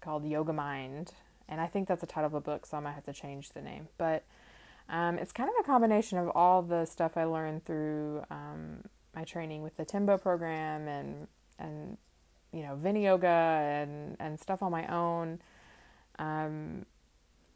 called 0.00 0.24
Yoga 0.24 0.52
Mind, 0.52 1.12
and 1.48 1.60
I 1.60 1.66
think 1.66 1.88
that's 1.88 2.00
the 2.00 2.06
title 2.06 2.28
of 2.28 2.34
a 2.34 2.40
book, 2.40 2.64
so 2.64 2.76
I 2.76 2.80
might 2.80 2.92
have 2.92 3.04
to 3.04 3.12
change 3.12 3.50
the 3.50 3.60
name. 3.60 3.88
But 3.98 4.24
um, 4.88 5.18
it's 5.18 5.32
kind 5.32 5.50
of 5.50 5.56
a 5.60 5.66
combination 5.66 6.18
of 6.18 6.28
all 6.34 6.62
the 6.62 6.84
stuff 6.86 7.16
I 7.16 7.24
learned 7.24 7.64
through 7.64 8.22
um, 8.30 8.84
my 9.14 9.24
training 9.24 9.62
with 9.62 9.76
the 9.76 9.84
Timbo 9.84 10.16
program 10.18 10.88
and 10.88 11.26
and 11.58 11.96
you 12.52 12.62
know 12.62 12.76
Vini 12.76 13.04
yoga 13.04 13.26
and 13.26 14.16
and 14.20 14.38
stuff 14.38 14.62
on 14.62 14.70
my 14.70 14.86
own. 14.86 15.40
Um, 16.18 16.86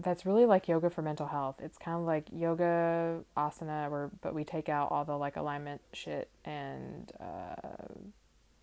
that's 0.02 0.26
really 0.26 0.44
like 0.44 0.68
yoga 0.68 0.90
for 0.90 1.02
mental 1.02 1.26
health. 1.26 1.56
It's 1.62 1.78
kind 1.78 1.98
of 1.98 2.04
like 2.04 2.26
yoga 2.32 3.20
asana, 3.36 3.90
where 3.90 4.10
but 4.20 4.34
we 4.34 4.44
take 4.44 4.68
out 4.68 4.90
all 4.90 5.04
the 5.04 5.16
like 5.16 5.36
alignment 5.36 5.80
shit 5.92 6.28
and 6.44 7.10
uh, 7.18 7.54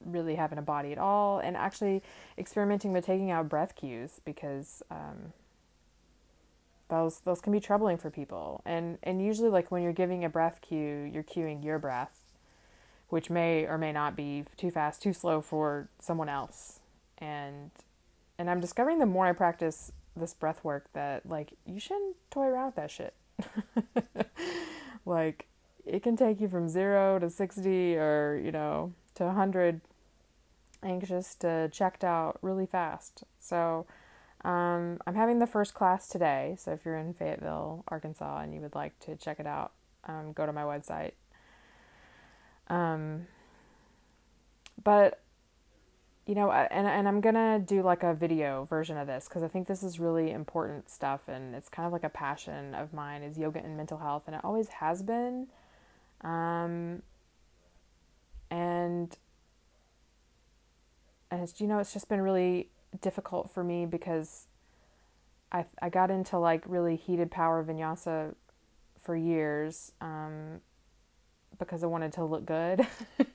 really 0.05 0.35
having 0.35 0.57
a 0.57 0.61
body 0.61 0.91
at 0.91 0.97
all, 0.97 1.39
and 1.39 1.57
actually 1.57 2.03
experimenting 2.37 2.93
with 2.93 3.05
taking 3.05 3.31
out 3.31 3.49
breath 3.49 3.75
cues 3.75 4.21
because 4.23 4.83
um, 4.91 5.33
those 6.89 7.19
those 7.21 7.41
can 7.41 7.51
be 7.51 7.59
troubling 7.59 7.97
for 7.97 8.11
people. 8.11 8.61
And 8.65 8.99
and 9.01 9.23
usually 9.23 9.49
like 9.49 9.71
when 9.71 9.81
you're 9.81 9.93
giving 9.93 10.23
a 10.23 10.29
breath 10.29 10.59
cue, 10.61 11.09
you're 11.11 11.23
cueing 11.23 11.63
your 11.63 11.79
breath, 11.79 12.13
which 13.09 13.31
may 13.31 13.65
or 13.65 13.79
may 13.79 13.91
not 13.91 14.15
be 14.15 14.45
too 14.55 14.69
fast, 14.69 15.01
too 15.01 15.13
slow 15.13 15.41
for 15.41 15.89
someone 15.99 16.29
else. 16.29 16.79
And 17.17 17.71
and 18.37 18.51
I'm 18.51 18.59
discovering 18.59 18.99
the 18.99 19.07
more 19.07 19.25
I 19.25 19.33
practice 19.33 19.91
this 20.15 20.33
breath 20.33 20.63
work 20.63 20.85
that 20.93 21.25
like 21.27 21.53
you 21.65 21.79
shouldn't 21.79 22.15
toy 22.29 22.45
around 22.45 22.67
with 22.67 22.75
that 22.75 22.91
shit. 22.91 23.13
like 25.05 25.47
it 25.85 26.03
can 26.03 26.15
take 26.15 26.39
you 26.39 26.47
from 26.47 26.69
0 26.69 27.19
to 27.19 27.29
60 27.29 27.97
or, 27.97 28.41
you 28.43 28.51
know, 28.51 28.93
to 29.15 29.25
100 29.25 29.81
anxious 30.81 31.35
to 31.35 31.69
checked 31.69 32.03
out 32.03 32.37
really 32.41 32.65
fast. 32.65 33.23
So 33.39 33.85
um, 34.43 34.99
I'm 35.07 35.15
having 35.15 35.39
the 35.39 35.47
first 35.47 35.73
class 35.73 36.07
today, 36.07 36.55
so 36.57 36.71
if 36.71 36.85
you're 36.85 36.97
in 36.97 37.13
Fayetteville, 37.13 37.83
Arkansas, 37.87 38.41
and 38.41 38.53
you 38.53 38.59
would 38.61 38.75
like 38.75 38.97
to 38.99 39.15
check 39.15 39.39
it 39.39 39.47
out, 39.47 39.71
um, 40.05 40.33
go 40.33 40.45
to 40.45 40.51
my 40.51 40.63
website. 40.63 41.13
Um, 42.67 43.27
but 44.83 45.22
you 46.25 46.35
know, 46.35 46.51
and 46.51 46.87
and 46.87 47.07
I'm 47.07 47.19
gonna 47.21 47.59
do 47.59 47.81
like 47.81 48.03
a 48.03 48.13
video 48.13 48.63
version 48.65 48.97
of 48.97 49.07
this 49.07 49.27
because 49.27 49.43
I 49.43 49.47
think 49.47 49.67
this 49.67 49.83
is 49.83 49.99
really 49.99 50.31
important 50.31 50.89
stuff, 50.89 51.27
and 51.27 51.53
it's 51.53 51.69
kind 51.69 51.85
of 51.85 51.91
like 51.91 52.03
a 52.03 52.09
passion 52.09 52.73
of 52.75 52.93
mine 52.93 53.23
is 53.23 53.37
yoga 53.37 53.59
and 53.63 53.75
mental 53.75 53.97
health, 53.97 54.23
and 54.27 54.35
it 54.35 54.41
always 54.43 54.69
has 54.69 55.03
been. 55.03 55.47
Um, 56.21 57.01
and 58.49 59.17
and 61.29 61.53
you 61.57 61.67
know 61.67 61.79
it's 61.79 61.91
just 61.91 62.07
been 62.07 62.21
really 62.21 62.69
difficult 63.01 63.49
for 63.49 63.63
me 63.63 63.85
because 63.85 64.47
I 65.51 65.65
I 65.81 65.89
got 65.89 66.11
into 66.11 66.37
like 66.37 66.63
really 66.67 66.95
heated 66.95 67.31
power 67.31 67.63
vinyasa 67.63 68.35
for 68.99 69.15
years 69.15 69.91
um, 69.99 70.61
because 71.59 71.83
I 71.83 71.87
wanted 71.87 72.13
to 72.13 72.23
look 72.23 72.45
good. 72.45 72.87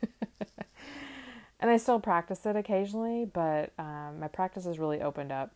and 1.60 1.70
I 1.70 1.76
still 1.76 1.98
practice 1.98 2.46
it 2.46 2.56
occasionally, 2.56 3.24
but 3.24 3.72
um, 3.78 4.20
my 4.20 4.28
practice 4.28 4.64
has 4.64 4.78
really 4.78 5.00
opened 5.00 5.32
up. 5.32 5.50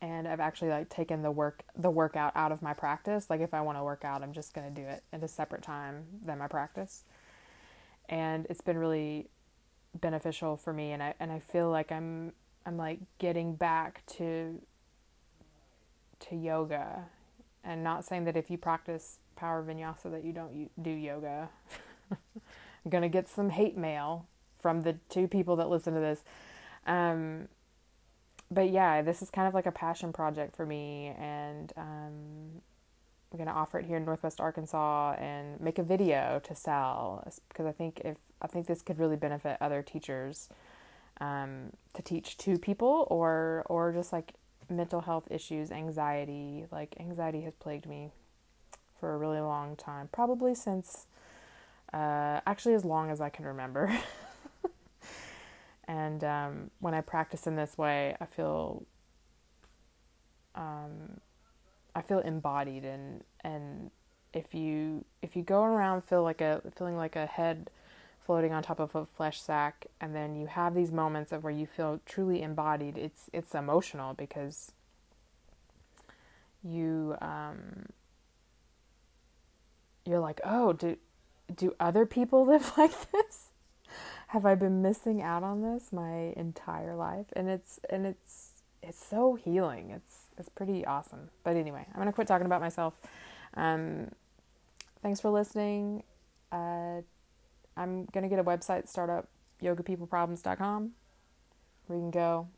And 0.00 0.26
I've 0.26 0.40
actually 0.40 0.70
like 0.70 0.88
taken 0.88 1.22
the 1.22 1.30
work 1.30 1.62
the 1.76 1.90
workout 1.90 2.32
out 2.34 2.50
of 2.50 2.60
my 2.60 2.74
practice. 2.74 3.30
Like 3.30 3.40
if 3.40 3.54
I 3.54 3.60
want 3.60 3.78
to 3.78 3.84
work 3.84 4.04
out, 4.04 4.22
I'm 4.22 4.32
just 4.32 4.52
to 4.68 4.80
do 4.80 4.86
it 4.86 5.04
at 5.12 5.22
a 5.22 5.28
separate 5.28 5.62
time 5.62 6.04
than 6.24 6.38
my 6.38 6.48
practice. 6.48 7.04
And 8.08 8.46
it's 8.50 8.60
been 8.60 8.78
really 8.78 9.28
beneficial 10.00 10.56
for 10.56 10.72
me 10.72 10.90
and 10.92 11.02
I 11.02 11.14
and 11.20 11.30
I 11.30 11.38
feel 11.38 11.70
like 11.70 11.92
I'm 11.92 12.32
I'm 12.66 12.76
like 12.76 12.98
getting 13.18 13.54
back 13.54 14.02
to 14.16 14.60
to 16.28 16.36
yoga 16.36 17.04
and 17.62 17.84
not 17.84 18.04
saying 18.04 18.24
that 18.24 18.36
if 18.36 18.50
you 18.50 18.58
practice 18.58 19.18
power 19.36 19.62
vinyasa 19.62 20.10
that 20.10 20.24
you 20.24 20.32
don't 20.32 20.70
do 20.82 20.90
yoga. 20.90 21.48
I'm 22.10 22.90
to 23.02 23.08
get 23.08 23.28
some 23.28 23.50
hate 23.50 23.76
mail 23.76 24.26
from 24.62 24.82
the 24.82 24.94
two 25.10 25.28
people 25.28 25.56
that 25.56 25.68
listen 25.68 25.92
to 25.92 26.00
this. 26.00 26.24
Um, 26.86 27.48
but 28.50 28.70
yeah, 28.70 29.02
this 29.02 29.20
is 29.20 29.30
kind 29.30 29.48
of 29.48 29.54
like 29.54 29.66
a 29.66 29.72
passion 29.72 30.12
project 30.12 30.56
for 30.56 30.64
me 30.64 31.14
and 31.18 31.72
um, 31.76 32.62
I'm 33.32 33.38
to 33.46 33.52
offer 33.52 33.78
it 33.78 33.86
here 33.86 33.96
in 33.96 34.04
Northwest 34.04 34.40
Arkansas 34.40 35.14
and 35.18 35.60
make 35.60 35.78
a 35.78 35.82
video 35.82 36.40
to 36.44 36.54
sell 36.54 37.26
because 37.48 37.66
I 37.66 37.72
think 37.72 38.00
if 38.04 38.18
I 38.42 38.46
think 38.46 38.66
this 38.66 38.82
could 38.82 38.98
really 38.98 39.16
benefit 39.16 39.56
other 39.60 39.82
teachers 39.82 40.48
um, 41.20 41.72
to 41.94 42.02
teach 42.02 42.36
to 42.38 42.58
people 42.58 43.06
or 43.10 43.64
or 43.70 43.92
just 43.92 44.12
like 44.12 44.34
mental 44.68 45.02
health 45.02 45.28
issues, 45.30 45.70
anxiety. 45.70 46.66
Like 46.70 46.96
anxiety 47.00 47.42
has 47.42 47.54
plagued 47.54 47.86
me 47.86 48.10
for 48.98 49.14
a 49.14 49.18
really 49.18 49.40
long 49.40 49.76
time, 49.76 50.08
probably 50.12 50.54
since 50.54 51.06
uh, 51.92 52.40
actually 52.46 52.74
as 52.74 52.84
long 52.84 53.10
as 53.10 53.20
I 53.20 53.30
can 53.30 53.44
remember. 53.44 53.96
and 55.88 56.22
um, 56.24 56.70
when 56.80 56.94
I 56.94 57.00
practice 57.00 57.46
in 57.46 57.56
this 57.56 57.76
way, 57.76 58.16
I 58.20 58.26
feel 58.26 58.84
um, 60.54 61.20
I 61.94 62.02
feel 62.02 62.20
embodied 62.20 62.84
and 62.84 63.22
and 63.42 63.90
if 64.32 64.54
you 64.54 65.04
if 65.20 65.36
you 65.36 65.42
go 65.42 65.62
around 65.62 66.02
feel 66.02 66.22
like 66.22 66.40
a 66.40 66.62
feeling 66.76 66.96
like 66.96 67.16
a 67.16 67.26
head 67.26 67.70
floating 68.18 68.52
on 68.52 68.62
top 68.62 68.80
of 68.80 68.94
a 68.94 69.04
flesh 69.04 69.40
sack 69.40 69.86
and 70.00 70.14
then 70.14 70.36
you 70.36 70.46
have 70.46 70.74
these 70.74 70.92
moments 70.92 71.32
of 71.32 71.42
where 71.42 71.52
you 71.52 71.66
feel 71.66 72.00
truly 72.06 72.40
embodied 72.40 72.96
it's 72.96 73.28
it's 73.32 73.54
emotional 73.54 74.14
because 74.14 74.72
you 76.62 77.16
um 77.20 77.86
you're 80.06 80.20
like 80.20 80.40
oh 80.44 80.72
do 80.72 80.96
do 81.54 81.74
other 81.78 82.06
people 82.06 82.46
live 82.52 82.72
like 82.78 83.10
this 83.10 83.48
have 84.32 84.44
i 84.46 84.54
been 84.54 84.82
missing 84.82 85.22
out 85.22 85.42
on 85.42 85.62
this 85.62 85.92
my 85.92 86.32
entire 86.36 86.94
life 86.94 87.26
and 87.34 87.48
it's 87.48 87.78
and 87.90 88.06
it's 88.06 88.50
it's 88.82 89.04
so 89.04 89.34
healing 89.34 89.90
it's 89.90 90.26
it's 90.38 90.48
pretty 90.48 90.84
awesome 90.84 91.28
but 91.44 91.56
anyway 91.56 91.84
i'm 91.92 92.00
gonna 92.00 92.12
quit 92.12 92.26
talking 92.26 92.46
about 92.46 92.60
myself 92.60 92.94
um 93.54 94.10
thanks 95.02 95.20
for 95.20 95.30
listening 95.30 96.02
uh 96.50 97.00
I'm 97.76 98.06
to 98.06 98.28
get 98.28 98.38
a 98.38 98.44
website 98.44 98.88
start 98.88 99.10
up, 99.10 99.28
yogapeopleproblems.com, 99.62 100.92
where 101.86 101.98
you 101.98 102.02
can 102.02 102.10
go 102.10 102.48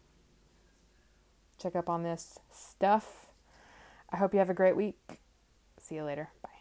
check 1.61 1.77
up 1.77 1.89
on 1.89 2.03
this 2.03 2.39
stuff. 2.53 3.27
I 4.11 4.17
hope 4.17 4.33
you 4.33 4.39
have 4.39 4.51
a 4.51 4.55
great 4.55 4.77
week. 4.77 5.21
See 5.79 5.97
you 5.97 6.05
later. 6.05 6.31
Bye. 6.43 6.54